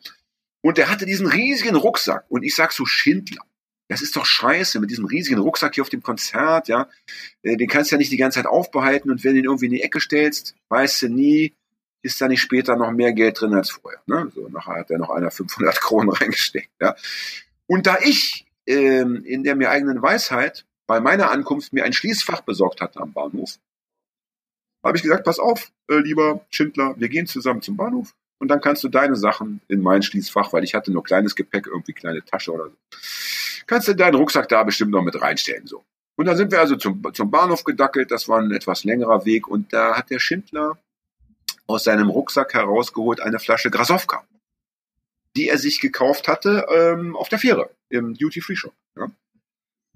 [0.61, 2.25] Und der hatte diesen riesigen Rucksack.
[2.29, 3.43] Und ich sag so, Schindler
[3.91, 6.87] das ist doch scheiße mit diesem riesigen Rucksack hier auf dem Konzert, ja.
[7.43, 9.65] Äh, den kannst du ja nicht die ganze Zeit aufbehalten und wenn du ihn irgendwie
[9.65, 11.53] in die Ecke stellst, weißt du nie,
[12.01, 14.01] ist da nicht später noch mehr Geld drin als vorher.
[14.05, 14.31] Ne?
[14.33, 16.71] So, nachher hat er noch einer 500 Kronen reingesteckt.
[16.79, 16.95] Ja?
[17.67, 22.41] Und da ich ähm, in der mir eigenen Weisheit bei meiner Ankunft mir ein Schließfach
[22.41, 23.59] besorgt hatte am Bahnhof,
[24.83, 28.61] habe ich gesagt, pass auf, äh, lieber Schindler, wir gehen zusammen zum Bahnhof und dann
[28.61, 32.23] kannst du deine Sachen in mein Schließfach, weil ich hatte nur kleines Gepäck, irgendwie kleine
[32.23, 32.75] Tasche oder so
[33.71, 35.65] kannst du deinen Rucksack da bestimmt noch mit reinstellen.
[35.65, 35.85] So.
[36.17, 39.47] Und dann sind wir also zum, zum Bahnhof gedackelt, das war ein etwas längerer Weg
[39.47, 40.77] und da hat der Schindler
[41.67, 44.25] aus seinem Rucksack herausgeholt eine Flasche Grasowka,
[45.37, 48.73] die er sich gekauft hatte ähm, auf der Fähre im Duty-Free-Shop.
[48.97, 49.09] Ja.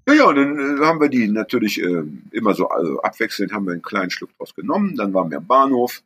[0.08, 3.66] Ja, ja, und dann äh, haben wir die natürlich äh, immer so also abwechselnd, haben
[3.66, 6.02] wir einen kleinen Schluck draus genommen, dann waren wir am Bahnhof,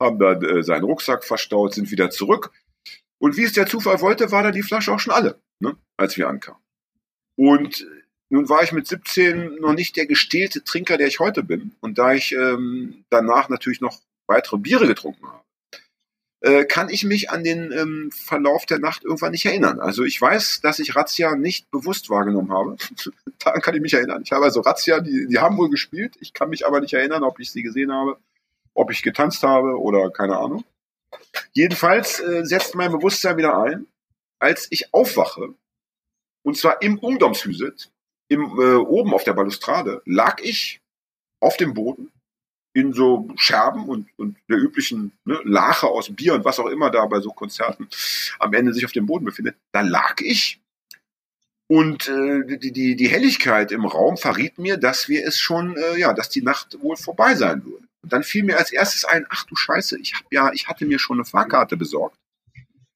[0.00, 2.52] haben da äh, seinen Rucksack verstaut, sind wieder zurück.
[3.18, 6.16] Und wie es der Zufall wollte, war da die Flasche auch schon alle ne, als
[6.16, 6.60] wir ankamen.
[7.36, 7.86] Und
[8.28, 11.76] nun war ich mit 17 noch nicht der gestählte Trinker, der ich heute bin.
[11.80, 15.45] Und da ich ähm, danach natürlich noch weitere Biere getrunken habe, äh,
[16.68, 19.80] kann ich mich an den ähm, Verlauf der Nacht irgendwann nicht erinnern.
[19.80, 22.76] Also ich weiß, dass ich Razzia nicht bewusst wahrgenommen habe.
[23.38, 24.22] Daran kann ich mich erinnern.
[24.24, 26.14] Ich habe also Razzia, die, die haben wohl gespielt.
[26.20, 28.18] Ich kann mich aber nicht erinnern, ob ich sie gesehen habe,
[28.74, 30.64] ob ich getanzt habe oder keine Ahnung.
[31.52, 33.86] Jedenfalls äh, setzt mein Bewusstsein wieder ein
[34.38, 35.54] als ich aufwache,
[36.44, 37.90] und zwar im Ungdomshüset,
[38.28, 40.80] im, äh, oben auf der Balustrade lag ich
[41.40, 42.12] auf dem Boden
[42.76, 46.90] in so Scherben und, und der üblichen ne, Lache aus Bier und was auch immer
[46.90, 47.88] da bei so Konzerten
[48.38, 49.56] am Ende sich auf dem Boden befindet.
[49.72, 50.60] Da lag ich
[51.68, 55.98] und äh, die, die, die Helligkeit im Raum verriet mir, dass wir es schon, äh,
[55.98, 57.86] ja, dass die Nacht wohl vorbei sein würde.
[58.02, 60.84] Und dann fiel mir als erstes ein, ach du Scheiße, ich habe ja, ich hatte
[60.84, 62.18] mir schon eine Fahrkarte besorgt.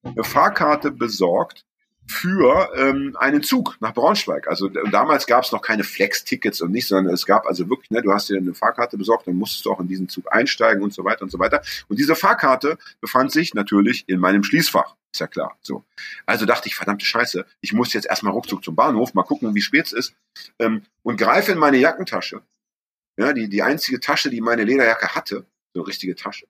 [0.02, 1.64] Eine Fahrkarte besorgt
[2.10, 4.48] für ähm, einen Zug nach Braunschweig.
[4.48, 8.02] Also damals gab es noch keine Flex-Tickets und nicht, sondern es gab also wirklich, ne,
[8.02, 10.92] du hast dir eine Fahrkarte besorgt, dann musstest du auch in diesen Zug einsteigen und
[10.92, 11.62] so weiter und so weiter.
[11.88, 14.96] Und diese Fahrkarte befand sich natürlich in meinem Schließfach.
[15.12, 15.56] Ist ja klar.
[15.62, 15.84] So.
[16.26, 19.60] Also dachte ich, verdammte Scheiße, ich muss jetzt erstmal ruckzuck zum Bahnhof, mal gucken, wie
[19.60, 20.14] spät es ist,
[20.58, 22.42] ähm, und greife in meine Jackentasche.
[23.16, 26.46] Ja, die, die einzige Tasche, die meine Lederjacke hatte, so eine richtige Tasche.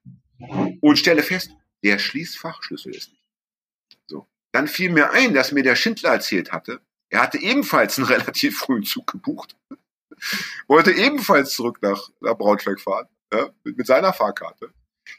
[0.81, 1.51] Und stelle fest,
[1.85, 3.20] der Schließfachschlüssel ist nicht.
[4.53, 8.59] Dann fiel mir ein, dass mir der Schindler erzählt hatte, er hatte ebenfalls einen relativ
[8.59, 9.57] frühen Zug gebucht,
[10.69, 14.73] wollte ebenfalls zurück nach, nach Braunschweig fahren, ja, mit, mit seiner Fahrkarte,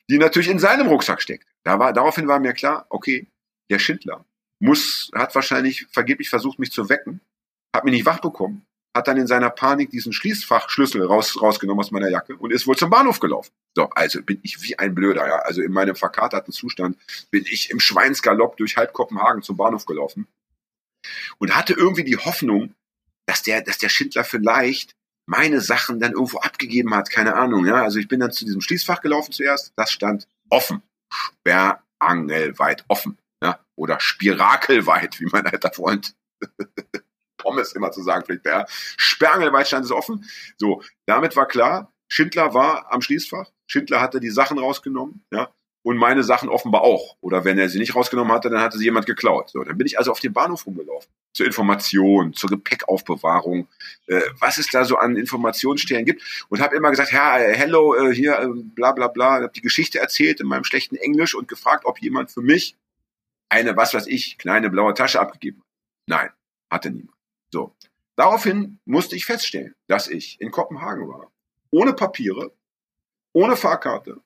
[0.10, 1.48] die natürlich in seinem Rucksack steckt.
[1.64, 3.28] Da war, daraufhin war mir klar, okay,
[3.70, 4.26] der Schindler
[4.60, 7.22] muss, hat wahrscheinlich vergeblich versucht, mich zu wecken,
[7.76, 8.66] hat mich nicht wach bekommen,
[8.96, 12.76] hat dann in seiner Panik diesen Schließfachschlüssel raus, rausgenommen aus meiner Jacke und ist wohl
[12.76, 13.52] zum Bahnhof gelaufen.
[13.76, 15.40] So, also bin ich wie ein Blöder, ja.
[15.40, 16.98] Also in meinem verkaterten Zustand
[17.32, 20.28] bin ich im Schweinsgalopp durch halb Kopenhagen zum Bahnhof gelaufen
[21.38, 22.76] und hatte irgendwie die Hoffnung,
[23.28, 24.92] dass der, dass der Schindler vielleicht
[25.26, 27.84] meine Sachen dann irgendwo abgegeben hat, keine Ahnung, ja.
[27.84, 30.82] Also ich bin dann zu diesem Schließfach gelaufen zuerst, das stand offen,
[31.14, 36.14] sperrangelweit offen, ja, oder spirakelweit, wie mein alter Freund
[37.42, 38.66] Pommes immer zu sagen pflegt, ja.
[38.70, 40.26] Sperrangelweit stand es offen.
[40.58, 45.50] So, damit war klar, Schindler war am Schließfach, Schindler hatte die Sachen rausgenommen, ja,
[45.84, 47.18] und meine Sachen offenbar auch.
[47.22, 49.50] Oder wenn er sie nicht rausgenommen hatte, dann hatte sie jemand geklaut.
[49.50, 51.10] So, dann bin ich also auf dem Bahnhof rumgelaufen.
[51.34, 53.68] Zur Information, zur Gepäckaufbewahrung,
[54.08, 56.46] äh, was es da so an Informationsstellen gibt.
[56.50, 59.36] Und habe immer gesagt, ja, äh, hello, äh, hier, äh, bla bla bla.
[59.36, 62.76] Habe die Geschichte erzählt in meinem schlechten Englisch und gefragt, ob jemand für mich
[63.50, 65.68] eine, was weiß ich, kleine blaue Tasche abgegeben hat.
[66.08, 66.30] Nein,
[66.70, 67.18] hatte niemand.
[67.52, 67.76] So.
[68.16, 71.32] Daraufhin musste ich feststellen, dass ich in Kopenhagen war.
[71.72, 72.54] Ohne Papiere,
[73.34, 74.22] ohne Fahrkarte,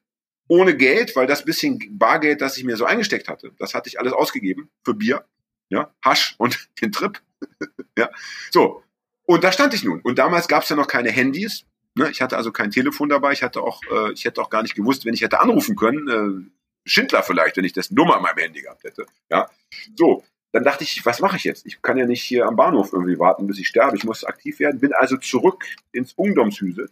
[0.47, 3.99] ohne Geld, weil das bisschen Bargeld, das ich mir so eingesteckt hatte, das hatte ich
[3.99, 5.25] alles ausgegeben für Bier,
[5.69, 7.21] ja, Hasch und den Trip.
[7.97, 8.09] ja.
[8.51, 8.83] So.
[9.27, 10.01] Und da stand ich nun.
[10.01, 11.65] Und damals gab es ja noch keine Handys.
[11.95, 12.09] Ne?
[12.11, 13.31] Ich hatte also kein Telefon dabei.
[13.31, 16.07] Ich hatte auch, äh, ich hätte auch gar nicht gewusst, wenn ich hätte anrufen können.
[16.07, 16.51] Äh,
[16.87, 19.07] Schindler vielleicht, wenn ich das Nummer an meinem Handy gehabt hätte.
[19.29, 19.49] Ja.
[19.95, 20.23] So.
[20.55, 21.65] Dann dachte ich, was mache ich jetzt?
[21.65, 23.97] Ich kann ja nicht hier am Bahnhof irgendwie warten, bis ich sterbe.
[23.97, 24.79] Ich muss aktiv werden.
[24.79, 26.89] Bin also zurück ins Ungdomshüse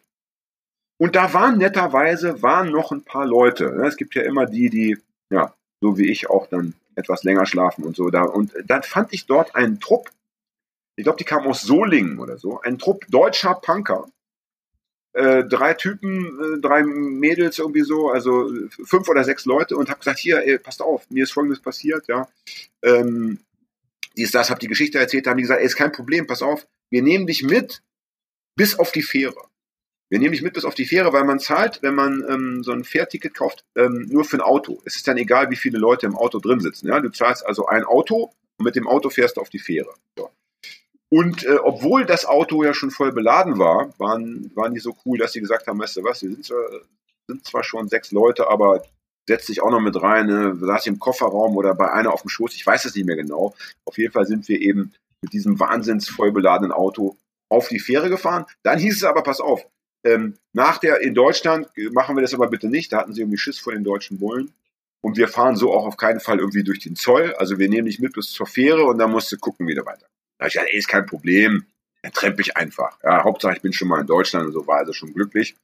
[1.03, 3.73] und da waren netterweise waren noch ein paar Leute.
[3.75, 3.87] Ne?
[3.87, 4.97] Es gibt ja immer die, die,
[5.29, 8.23] ja, so wie ich auch dann etwas länger schlafen und so da.
[8.23, 10.11] Und dann fand ich dort einen Trupp,
[10.95, 14.07] ich glaube, die kamen aus Solingen oder so, ein Trupp deutscher Punker.
[15.13, 18.49] Äh, drei Typen, äh, drei Mädels irgendwie so, also
[18.83, 22.07] fünf oder sechs Leute und habe gesagt, hier, ey, passt auf, mir ist folgendes passiert,
[22.07, 22.27] ja.
[22.81, 23.39] Ähm,
[24.15, 26.67] dies, das, hab die Geschichte erzählt, haben die gesagt, ey, ist kein Problem, pass auf,
[26.89, 27.81] wir nehmen dich mit
[28.55, 29.41] bis auf die Fähre.
[30.09, 32.71] Wir nehmen dich mit bis auf die Fähre, weil man zahlt, wenn man ähm, so
[32.71, 34.79] ein Fährticket kauft, ähm, nur für ein Auto.
[34.85, 36.87] Es ist dann egal, wie viele Leute im Auto drin sitzen.
[36.87, 36.99] Ja?
[36.99, 39.91] Du zahlst also ein Auto und mit dem Auto fährst du auf die Fähre.
[40.15, 40.29] So.
[41.09, 45.17] Und äh, obwohl das Auto ja schon voll beladen war, waren, waren die so cool,
[45.17, 46.63] dass sie gesagt haben, weißt du was, wir sind zwar,
[47.27, 48.83] sind zwar schon sechs Leute, aber
[49.27, 50.55] setz dich auch noch mit rein, ne?
[50.55, 53.55] saß im Kofferraum oder bei einer auf dem Schoß, ich weiß es nicht mehr genau.
[53.85, 57.17] Auf jeden Fall sind wir eben mit diesem wahnsinns voll beladenen Auto
[57.49, 58.45] auf die Fähre gefahren.
[58.63, 59.65] Dann hieß es aber, pass auf,
[60.03, 63.37] ähm, nach der, in Deutschland machen wir das aber bitte nicht, da hatten sie irgendwie
[63.37, 64.53] Schiss vor den deutschen Bullen.
[65.01, 67.33] Und wir fahren so auch auf keinen Fall irgendwie durch den Zoll.
[67.35, 69.85] Also wir nehmen dich mit bis zur Fähre und dann musst du gucken, wie du
[69.85, 70.07] weiter.
[70.37, 71.65] Da ich gesagt, ey, ist kein Problem.
[72.01, 72.97] Dann trempe ich einfach.
[73.03, 75.55] Ja, Hauptsache ich bin schon mal in Deutschland und so war also schon glücklich.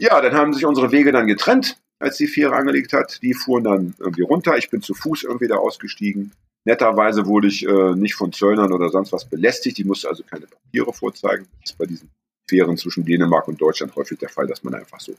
[0.00, 3.22] Ja, dann haben sich unsere Wege dann getrennt, als die Fähre angelegt hat.
[3.22, 4.56] Die fuhren dann irgendwie runter.
[4.58, 6.32] Ich bin zu Fuß irgendwie da ausgestiegen.
[6.64, 9.78] Netterweise wurde ich äh, nicht von Zöllnern oder sonst was belästigt.
[9.78, 11.46] Die musste also keine Papiere vorzeigen.
[11.60, 12.10] Das ist bei diesen
[12.48, 15.14] Fähren zwischen Dänemark und Deutschland häufig der Fall, dass man einfach so,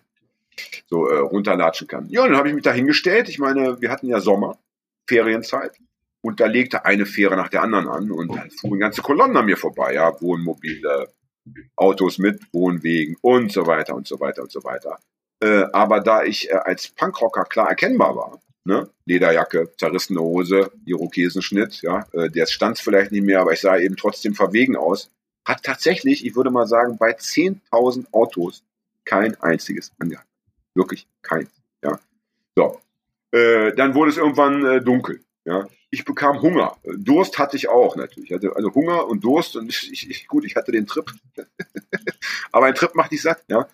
[0.88, 2.10] so äh, runterlatschen kann.
[2.10, 3.28] Ja, dann habe ich mich da hingestellt.
[3.30, 4.58] Ich meine, wir hatten ja Sommer,
[5.08, 5.72] Ferienzeit.
[6.22, 9.46] Und da legte eine Fähre nach der anderen an und dann fuhren ganze Kolonnen an
[9.46, 9.96] mir vorbei.
[9.96, 11.12] Ja, Wohnmobile,
[11.76, 15.00] Autos mit Wohnwegen und so weiter und so weiter und so weiter.
[15.44, 18.90] Äh, aber da ich äh, als Punkrocker klar erkennbar war, ne?
[19.06, 23.98] Lederjacke, zerrissene Hose, Irokesenschnitt, ja, äh, der stand vielleicht nicht mehr, aber ich sah eben
[23.98, 25.12] trotzdem verwegen aus,
[25.44, 28.64] hat tatsächlich, ich würde mal sagen, bei 10.000 Autos
[29.04, 30.30] kein einziges angehalten.
[30.76, 31.52] Wirklich keins.
[31.84, 32.00] Ja.
[32.56, 32.80] So.
[33.32, 35.20] Äh, dann wurde es irgendwann äh, dunkel.
[35.44, 35.68] Ja.
[35.90, 36.78] ich bekam Hunger.
[36.86, 38.32] Durst hatte ich auch natürlich.
[38.32, 41.12] Ich hatte also Hunger und Durst und ich, ich, gut, ich hatte den Trip.
[42.54, 43.68] Aber ein Trip macht dich satt, ja.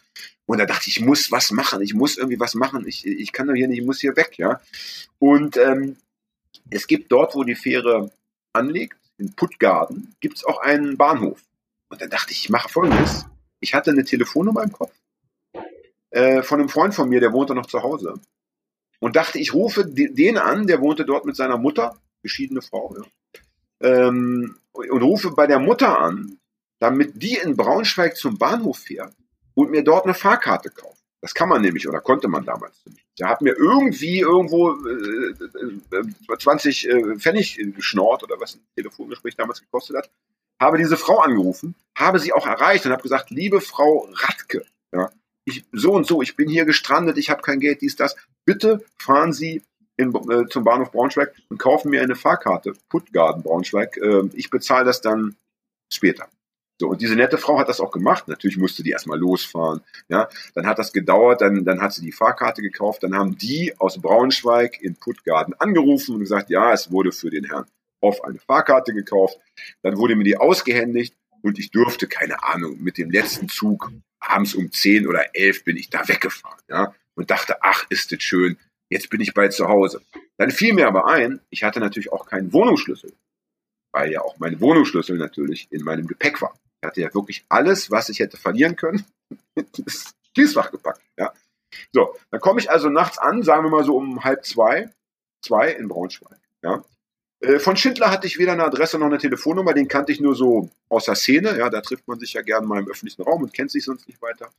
[0.49, 3.31] Und da dachte ich, ich muss was machen, ich muss irgendwie was machen, ich, ich
[3.31, 4.59] kann doch hier nicht, ich muss hier weg, ja.
[5.19, 5.95] Und ähm,
[6.71, 8.11] es gibt dort, wo die Fähre
[8.51, 11.39] anlegt, in Puttgarden, gibt es auch einen Bahnhof.
[11.89, 13.27] Und dann dachte ich, ich mache folgendes.
[13.59, 14.91] Ich hatte eine Telefonnummer im Kopf
[16.09, 18.15] äh, von einem Freund von mir, der wohnte noch zu Hause.
[18.97, 24.07] Und dachte, ich rufe den an, der wohnte dort mit seiner Mutter geschiedene Frau, ja.
[24.07, 26.39] ähm, und rufe bei der Mutter an,
[26.79, 29.13] damit die in Braunschweig zum Bahnhof fährt
[29.59, 31.03] und mir dort eine Fahrkarte kauft.
[31.21, 33.05] Das kann man nämlich oder konnte man damals nicht.
[33.19, 35.33] Der hat mir irgendwie irgendwo äh,
[35.97, 40.09] äh, 20 äh, Pfennig geschnort oder was ein Telefongespräch damals gekostet hat.
[40.61, 45.11] Habe diese Frau angerufen, habe sie auch erreicht und habe gesagt, liebe Frau Radke, ja,
[45.43, 48.15] ich, so und so, ich bin hier gestrandet, ich habe kein Geld, dies, das.
[48.45, 49.61] Bitte fahren Sie
[49.97, 53.97] in, äh, zum Bahnhof Braunschweig und kaufen mir eine Fahrkarte, Puttgarden Braunschweig.
[53.97, 55.35] Äh, ich bezahle das dann
[55.91, 56.29] später.
[56.81, 58.27] So, und diese nette Frau hat das auch gemacht.
[58.29, 59.81] Natürlich musste die erstmal losfahren.
[60.07, 63.73] Ja, dann hat das gedauert, dann, dann hat sie die Fahrkarte gekauft, dann haben die
[63.79, 67.65] aus Braunschweig in Puttgarden angerufen und gesagt, ja, es wurde für den Herrn
[68.01, 69.37] Hoff eine Fahrkarte gekauft.
[69.81, 74.55] Dann wurde mir die ausgehändigt und ich durfte, keine Ahnung, mit dem letzten Zug abends
[74.55, 76.59] um zehn oder elf bin ich da weggefahren.
[76.69, 78.57] Ja, und dachte, ach, ist das schön,
[78.89, 80.01] jetzt bin ich bald zu Hause.
[80.37, 83.11] Dann fiel mir aber ein, ich hatte natürlich auch keinen Wohnungsschlüssel,
[83.91, 86.57] weil ja auch mein Wohnungsschlüssel natürlich in meinem Gepäck war.
[86.81, 89.05] Ich hatte ja wirklich alles, was ich hätte verlieren können,
[89.55, 91.01] ins Schließfach gepackt.
[91.17, 91.33] Ja.
[91.91, 94.89] So, dann komme ich also nachts an, sagen wir mal so um halb zwei,
[95.41, 96.39] zwei in Braunschweig.
[96.61, 96.83] Ja.
[97.41, 100.35] Äh, von Schindler hatte ich weder eine Adresse noch eine Telefonnummer, den kannte ich nur
[100.35, 101.57] so aus der Szene.
[101.57, 104.07] Ja, da trifft man sich ja gerne mal im öffentlichen Raum und kennt sich sonst
[104.07, 104.49] nicht weiter.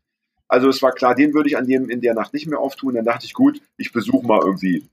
[0.48, 2.94] Also es war klar, den würde ich an dem in der Nacht nicht mehr auftun.
[2.94, 4.88] Dann dachte ich, gut, ich besuche mal irgendwie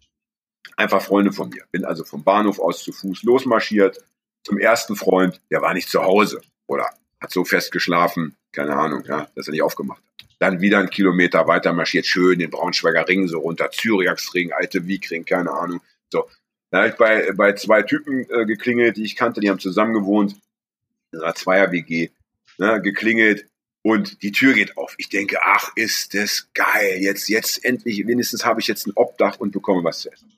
[0.75, 1.63] einfach Freunde von mir.
[1.71, 4.03] Bin also vom Bahnhof aus zu Fuß losmarschiert
[4.43, 6.89] zum ersten Freund, der war nicht zu Hause oder
[7.19, 10.27] hat so fest geschlafen, keine Ahnung, ja, dass er nicht aufgemacht hat.
[10.39, 15.25] Dann wieder einen Kilometer weiter marschiert, schön den Braunschweiger Ring so runter, Zyriaksring, alte Wiegring,
[15.25, 15.81] keine Ahnung.
[16.09, 16.29] So,
[16.69, 19.93] dann habe ich bei, bei zwei Typen äh, geklingelt, die ich kannte, die haben zusammen
[19.93, 20.35] gewohnt,
[21.11, 22.09] in einer Zweier-WG,
[22.57, 23.47] ne, geklingelt,
[23.87, 24.95] und die Tür geht auf.
[24.97, 26.97] Ich denke, ach, ist das geil.
[26.99, 30.29] Jetzt, jetzt endlich, wenigstens habe ich jetzt ein Obdach und bekomme was zu essen.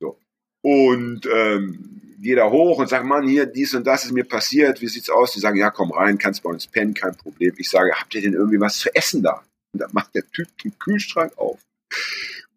[0.00, 0.18] So.
[0.62, 4.80] Und ähm, gehe da hoch und sage, Mann, hier, dies und das ist mir passiert.
[4.80, 5.32] Wie sieht's aus?
[5.32, 7.54] Die sagen, ja, komm rein, kannst bei uns pennen, kein Problem.
[7.58, 9.42] Ich sage, habt ihr denn irgendwie was zu essen da?
[9.72, 11.58] Und dann macht der Typ den Kühlschrank auf.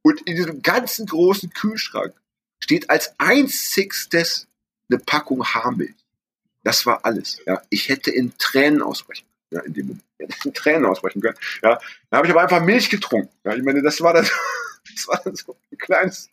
[0.02, 2.14] Und in diesem ganzen großen Kühlschrank
[2.60, 4.48] steht als einzigstes
[4.90, 5.96] eine Packung Haarmilch.
[6.64, 7.40] Das war alles.
[7.46, 10.04] Ja, ich hätte in Tränen ausbrechen ja, in dem Moment.
[10.20, 11.38] Ja, Tränen ausbrechen können.
[11.62, 13.30] Ja, da habe ich aber einfach Milch getrunken.
[13.44, 14.32] Ja, ich meine, das war das,
[14.96, 16.30] das war dann so ein kleines,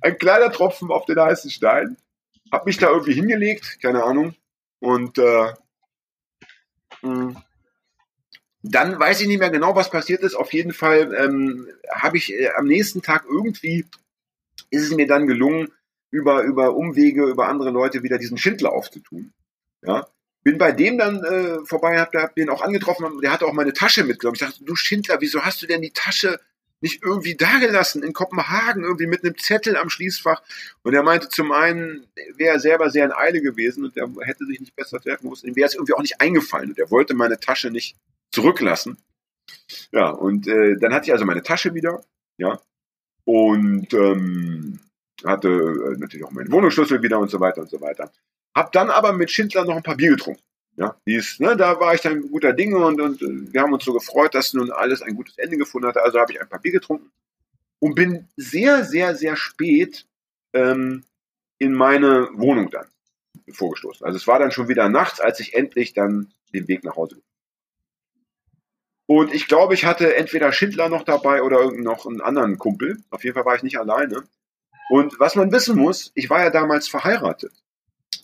[0.00, 1.96] ein kleiner Tropfen auf den heißen Stein.
[2.54, 4.36] Hab mich da irgendwie hingelegt, keine Ahnung.
[4.78, 5.52] Und äh,
[7.00, 7.36] hm,
[8.62, 10.36] dann weiß ich nicht mehr genau, was passiert ist.
[10.36, 13.86] Auf jeden Fall ähm, habe ich äh, am nächsten Tag irgendwie
[14.70, 15.72] ist es mir dann gelungen,
[16.10, 19.32] über, über Umwege, über andere Leute wieder diesen Schindler aufzutun.
[19.82, 20.06] Ja,
[20.44, 23.72] bin bei dem dann äh, vorbei, hab, hab den auch angetroffen, der hatte auch meine
[23.72, 24.36] Tasche mitgenommen.
[24.36, 26.38] Ich dachte, du Schindler, wieso hast du denn die Tasche
[26.84, 30.42] nicht irgendwie dagelassen in Kopenhagen, irgendwie mit einem Zettel am Schließfach?
[30.82, 32.06] Und er meinte, zum einen
[32.36, 35.48] wäre er selber sehr in Eile gewesen und er hätte sich nicht besser treffen müssen.
[35.48, 37.96] Ihm wäre es irgendwie auch nicht eingefallen und er wollte meine Tasche nicht
[38.30, 38.98] zurücklassen.
[39.92, 42.04] Ja, und äh, dann hatte ich also meine Tasche wieder,
[42.36, 42.60] ja,
[43.24, 44.78] und ähm,
[45.24, 48.12] hatte äh, natürlich auch meinen Wohnungsschlüssel wieder und so weiter und so weiter.
[48.54, 50.42] Hab dann aber mit Schindler noch ein paar Bier getrunken.
[50.76, 53.84] Ja, dies, ne, da war ich dann guter Dinge und, und äh, wir haben uns
[53.84, 56.02] so gefreut, dass nun alles ein gutes Ende gefunden hatte.
[56.02, 57.12] Also habe ich ein paar Bier getrunken
[57.78, 60.06] und bin sehr, sehr, sehr spät
[60.52, 61.04] ähm,
[61.58, 62.86] in meine Wohnung dann
[63.52, 64.04] vorgestoßen.
[64.04, 67.22] Also es war dann schon wieder nachts, als ich endlich dann den Weg nach Hause.
[69.06, 73.02] Und ich glaube, ich hatte entweder Schindler noch dabei oder noch einen anderen Kumpel.
[73.10, 74.24] Auf jeden Fall war ich nicht alleine.
[74.88, 77.52] Und was man wissen muss, ich war ja damals verheiratet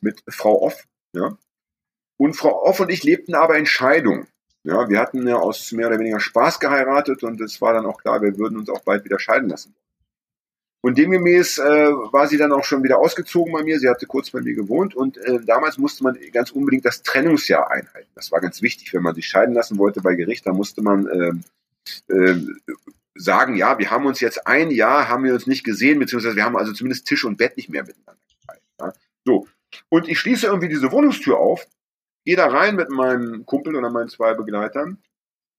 [0.01, 0.87] mit Frau Off.
[1.13, 1.37] Ja?
[2.21, 4.27] Und Frau Off und ich lebten aber in Scheidung.
[4.63, 7.97] Ja, wir hatten ja aus mehr oder weniger Spaß geheiratet und es war dann auch
[7.97, 9.75] klar, wir würden uns auch bald wieder scheiden lassen.
[10.83, 13.79] Und demgemäß äh, war sie dann auch schon wieder ausgezogen bei mir.
[13.79, 17.71] Sie hatte kurz bei mir gewohnt und äh, damals musste man ganz unbedingt das Trennungsjahr
[17.71, 18.11] einhalten.
[18.15, 20.47] Das war ganz wichtig, wenn man sich scheiden lassen wollte bei Gericht.
[20.47, 22.37] Da musste man äh, äh,
[23.15, 26.45] sagen, ja, wir haben uns jetzt ein Jahr, haben wir uns nicht gesehen, beziehungsweise wir
[26.45, 28.21] haben also zumindest Tisch und Bett nicht mehr miteinander.
[28.79, 28.93] Ja?
[29.25, 29.49] So,
[29.89, 31.67] und ich schließe irgendwie diese Wohnungstür auf,
[32.31, 34.99] gehe da rein mit meinem Kumpel oder meinen zwei Begleitern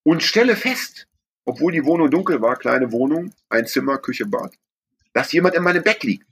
[0.04, 1.06] und stelle fest,
[1.44, 4.54] obwohl die Wohnung dunkel war, kleine Wohnung, ein Zimmer, Küche, Bad,
[5.12, 6.26] dass jemand in meinem Bett liegt.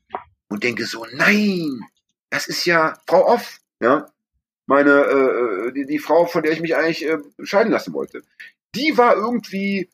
[0.48, 1.82] und denke so, nein,
[2.30, 4.10] das ist ja Frau Off, ja,
[4.66, 8.22] meine, äh, äh, die, die Frau, von der ich mich eigentlich äh, scheiden lassen wollte.
[8.76, 9.90] Die war irgendwie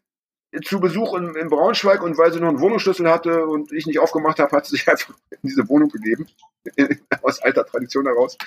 [0.63, 3.97] zu Besuch in, in Braunschweig und weil sie noch einen Wohnungsschlüssel hatte und ich nicht
[3.97, 6.27] aufgemacht habe, hat sie sich einfach in diese Wohnung gegeben,
[7.23, 8.37] aus alter Tradition heraus.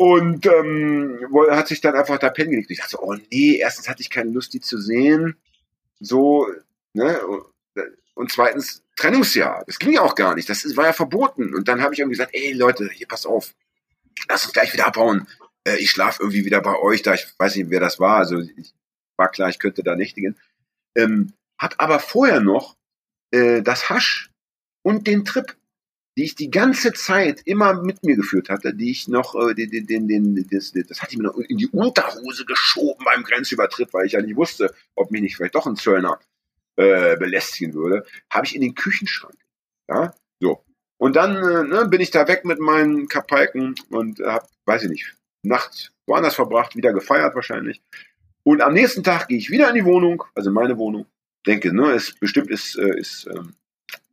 [0.00, 2.70] Und ähm, hat sich dann einfach da pennen gelegt.
[2.70, 5.36] Ich dachte so, oh nee, erstens hatte ich keine Lust, die zu sehen.
[6.00, 6.48] So,
[6.94, 7.20] ne?
[8.14, 9.62] Und zweitens, Trennungsjahr.
[9.66, 10.48] Das ging ja auch gar nicht.
[10.48, 11.54] Das war ja verboten.
[11.54, 13.54] Und dann habe ich irgendwie gesagt, ey Leute, hier pass auf,
[14.26, 15.28] lass uns gleich wieder abhauen.
[15.64, 17.12] Äh, ich schlafe irgendwie wieder bei euch da.
[17.12, 18.16] Ich weiß nicht, wer das war.
[18.16, 18.72] Also ich
[19.18, 20.34] war klar, ich könnte da nächtigen.
[20.96, 22.74] Ähm, hat aber vorher noch
[23.32, 24.30] äh, das Hasch
[24.80, 25.54] und den Trip,
[26.16, 29.86] die ich die ganze Zeit immer mit mir geführt hatte, die ich noch, äh, den,
[29.86, 34.06] den, den, das, das hatte ich mir noch in die Unterhose geschoben beim Grenzübertritt, weil
[34.06, 36.18] ich ja nicht wusste, ob mich nicht vielleicht doch ein Zöllner
[36.76, 39.36] äh, belästigen würde, habe ich in den Küchenschrank.
[39.88, 40.64] Ja, so.
[40.98, 44.90] Und dann äh, ne, bin ich da weg mit meinen Kapalken und habe, weiß ich
[44.90, 47.80] nicht, Nacht woanders verbracht, wieder gefeiert wahrscheinlich.
[48.42, 51.06] Und am nächsten Tag gehe ich wieder in die Wohnung, also in meine Wohnung.
[51.46, 53.54] Denke, ne, ist bestimmt ist, äh, ist ähm,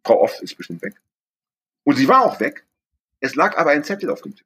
[0.06, 0.96] Frau Off ist bestimmt weg.
[1.88, 2.66] Und sie war auch weg.
[3.22, 4.46] Es lag aber ein Zettel auf dem Tisch.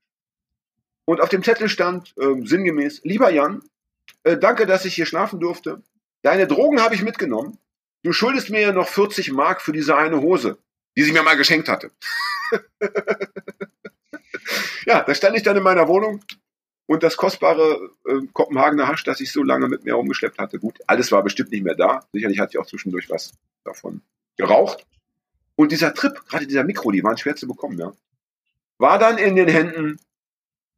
[1.05, 3.63] Und auf dem Zettel stand äh, sinngemäß, lieber Jan,
[4.21, 5.81] äh, danke, dass ich hier schlafen durfte.
[6.21, 7.57] Deine Drogen habe ich mitgenommen.
[8.03, 10.59] Du schuldest mir ja noch 40 Mark für diese eine Hose,
[10.95, 11.89] die sie mir mal geschenkt hatte.
[14.85, 16.23] ja, da stand ich dann in meiner Wohnung
[16.85, 20.59] und das kostbare äh, Kopenhagener Hasch, das ich so lange mit mir rumgeschleppt hatte.
[20.59, 22.05] Gut, alles war bestimmt nicht mehr da.
[22.13, 23.31] Sicherlich hatte ich auch zwischendurch was
[23.63, 24.03] davon
[24.37, 24.85] geraucht.
[25.61, 27.93] Und dieser Trip, gerade dieser Mikro, die waren schwer zu bekommen, ja,
[28.79, 29.99] war dann in den Händen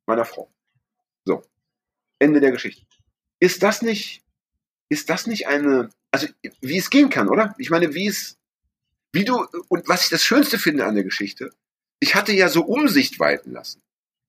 [0.05, 0.51] meiner Frau.
[1.23, 1.41] So,
[2.19, 2.86] Ende der Geschichte.
[3.39, 4.25] Ist das nicht,
[4.89, 6.27] ist das nicht eine, also
[6.59, 7.55] wie es gehen kann, oder?
[7.59, 8.38] Ich meine, wie es,
[9.13, 11.51] wie du, und was ich das Schönste finde an der Geschichte,
[12.01, 13.81] ich hatte ja so Umsicht walten lassen.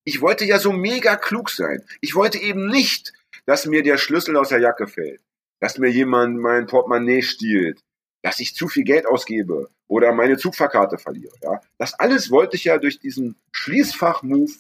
[0.05, 1.85] Ich wollte ja so mega klug sein.
[2.01, 3.13] Ich wollte eben nicht,
[3.45, 5.21] dass mir der Schlüssel aus der Jacke fällt,
[5.59, 7.83] dass mir jemand mein Portemonnaie stiehlt,
[8.25, 11.35] dass ich zu viel Geld ausgebe oder meine Zugfahrkarte verliere.
[11.43, 14.51] Ja, das alles wollte ich ja durch diesen Schließfach-Move,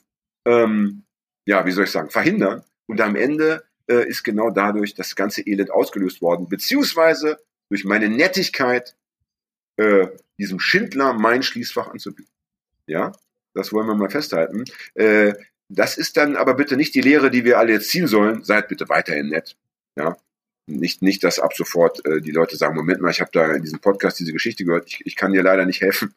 [0.44, 1.04] ähm,
[1.46, 2.62] ja, wie soll ich sagen, verhindern.
[2.86, 7.38] Und am Ende äh, ist genau dadurch das ganze Elend ausgelöst worden, beziehungsweise
[7.70, 8.96] durch meine Nettigkeit
[9.76, 10.08] äh,
[10.38, 12.30] diesem Schindler mein Schließfach anzubieten.
[12.86, 13.12] Ja,
[13.54, 14.64] das wollen wir mal festhalten.
[14.92, 15.32] Äh,
[15.70, 18.44] das ist dann aber bitte nicht die Lehre, die wir alle jetzt ziehen sollen.
[18.44, 19.56] Seid bitte weiterhin nett.
[19.96, 20.18] Ja,
[20.66, 23.62] nicht, nicht, dass ab sofort äh, die Leute sagen, Moment mal, ich habe da in
[23.62, 26.14] diesem Podcast diese Geschichte gehört, ich, ich kann dir leider nicht helfen.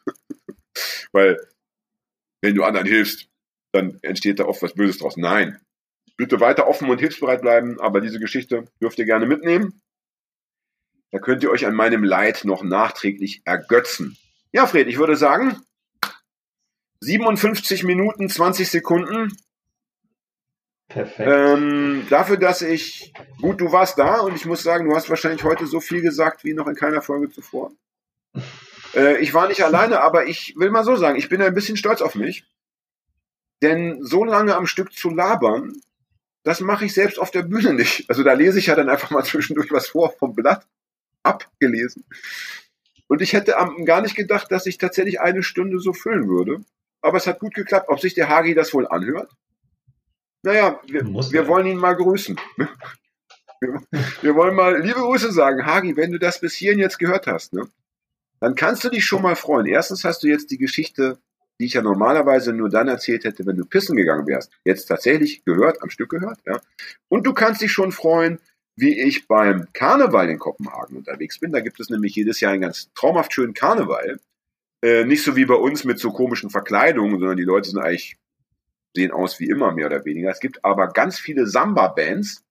[1.12, 1.40] Weil,
[2.42, 3.28] wenn du anderen hilfst,
[3.72, 5.16] dann entsteht da oft was Böses draus.
[5.16, 5.60] Nein.
[6.16, 9.80] Bitte weiter offen und hilfsbereit bleiben, aber diese Geschichte dürft ihr gerne mitnehmen.
[11.10, 14.16] Da könnt ihr euch an meinem Leid noch nachträglich ergötzen.
[14.52, 15.60] Ja, Fred, ich würde sagen,
[17.00, 19.32] 57 Minuten, 20 Sekunden.
[20.88, 21.28] Perfekt.
[21.30, 25.44] Ähm, dafür, dass ich, gut, du warst da und ich muss sagen, du hast wahrscheinlich
[25.44, 27.72] heute so viel gesagt wie noch in keiner Folge zuvor.
[28.94, 31.76] Äh, ich war nicht alleine, aber ich will mal so sagen, ich bin ein bisschen
[31.76, 32.46] stolz auf mich.
[33.60, 35.74] Denn so lange am Stück zu labern,
[36.42, 38.08] das mache ich selbst auf der Bühne nicht.
[38.08, 40.66] Also da lese ich ja dann einfach mal zwischendurch was vor vom Blatt
[41.22, 42.06] abgelesen.
[43.08, 46.62] Und ich hätte gar nicht gedacht, dass ich tatsächlich eine Stunde so füllen würde
[47.00, 47.88] aber es hat gut geklappt.
[47.88, 49.30] Ob sich der Hagi das wohl anhört?
[50.42, 52.38] Naja, wir, wir wollen ihn mal grüßen.
[53.60, 53.82] Wir,
[54.22, 55.66] wir, wollen mal liebe Grüße sagen.
[55.66, 57.68] Hagi, wenn du das bis hierhin jetzt gehört hast, ne,
[58.38, 59.66] dann kannst du dich schon mal freuen.
[59.66, 61.18] Erstens hast du jetzt die Geschichte,
[61.58, 65.44] die ich ja normalerweise nur dann erzählt hätte, wenn du pissen gegangen wärst, jetzt tatsächlich
[65.44, 66.38] gehört, am Stück gehört.
[66.46, 66.60] Ja.
[67.08, 68.38] Und du kannst dich schon freuen,
[68.76, 71.50] wie ich beim Karneval in Kopenhagen unterwegs bin.
[71.50, 74.20] Da gibt es nämlich jedes Jahr einen ganz traumhaft schönen Karneval.
[74.84, 78.16] Äh, nicht so wie bei uns mit so komischen Verkleidungen, sondern die Leute sind eigentlich,
[78.98, 80.30] sehen aus wie immer mehr oder weniger.
[80.30, 82.44] Es gibt aber ganz viele Samba-Bands,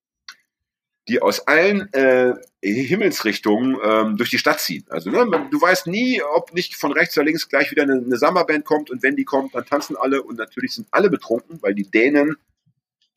[1.07, 4.85] die aus allen äh, Himmelsrichtungen ähm, durch die Stadt ziehen.
[4.89, 8.17] Also ne, du weißt nie, ob nicht von rechts oder links gleich wieder eine, eine
[8.17, 11.75] Samba-Band kommt und wenn die kommt, dann tanzen alle und natürlich sind alle betrunken, weil
[11.75, 12.37] die Dänen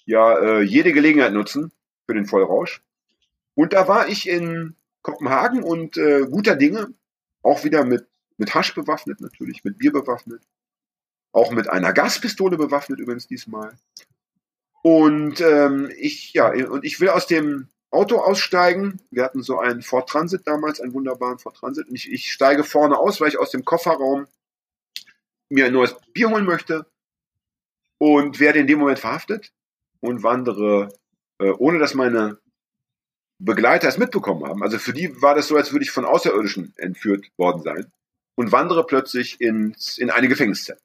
[0.04, 1.72] ja äh, jede Gelegenheit nutzen
[2.06, 2.82] für den Vollrausch.
[3.54, 6.94] Und da war ich in Kopenhagen und äh, guter Dinge,
[7.42, 8.06] auch wieder mit
[8.40, 10.42] mit Hasch bewaffnet natürlich, mit Bier bewaffnet.
[11.32, 13.76] Auch mit einer Gaspistole bewaffnet übrigens diesmal.
[14.82, 19.00] Und ähm, ich, ja, und ich will aus dem Auto aussteigen.
[19.10, 21.88] Wir hatten so einen Ford Transit damals, einen wunderbaren Ford Transit.
[21.88, 24.26] Und ich, ich steige vorne aus, weil ich aus dem Kofferraum
[25.48, 26.86] mir ein neues Bier holen möchte
[27.98, 29.52] und werde in dem Moment verhaftet
[30.00, 30.94] und wandere,
[31.38, 32.38] äh, ohne dass meine
[33.38, 34.62] Begleiter es mitbekommen haben.
[34.62, 37.92] Also für die war das so, als würde ich von Außerirdischen entführt worden sein
[38.36, 40.80] und wandere plötzlich ins, in eine Gefängniszelle.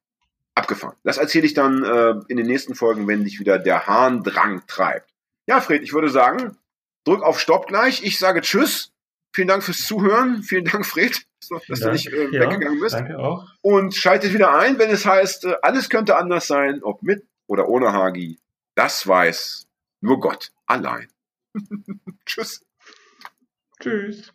[0.55, 0.95] Abgefahren.
[1.03, 5.13] Das erzähle ich dann äh, in den nächsten Folgen, wenn dich wieder der Harndrang treibt.
[5.47, 6.57] Ja, Fred, ich würde sagen,
[7.03, 8.03] drück auf Stopp gleich.
[8.03, 8.91] Ich sage Tschüss.
[9.35, 10.43] Vielen Dank fürs Zuhören.
[10.43, 11.25] Vielen Dank, Fred,
[11.67, 12.95] dass du nicht äh, weggegangen bist.
[12.95, 13.49] Danke auch.
[13.61, 17.67] Und schaltet wieder ein, wenn es heißt, äh, alles könnte anders sein, ob mit oder
[17.67, 18.39] ohne Hagi.
[18.75, 19.67] Das weiß
[19.99, 21.09] nur Gott allein.
[22.25, 22.65] Tschüss.
[23.81, 24.31] Tschüss.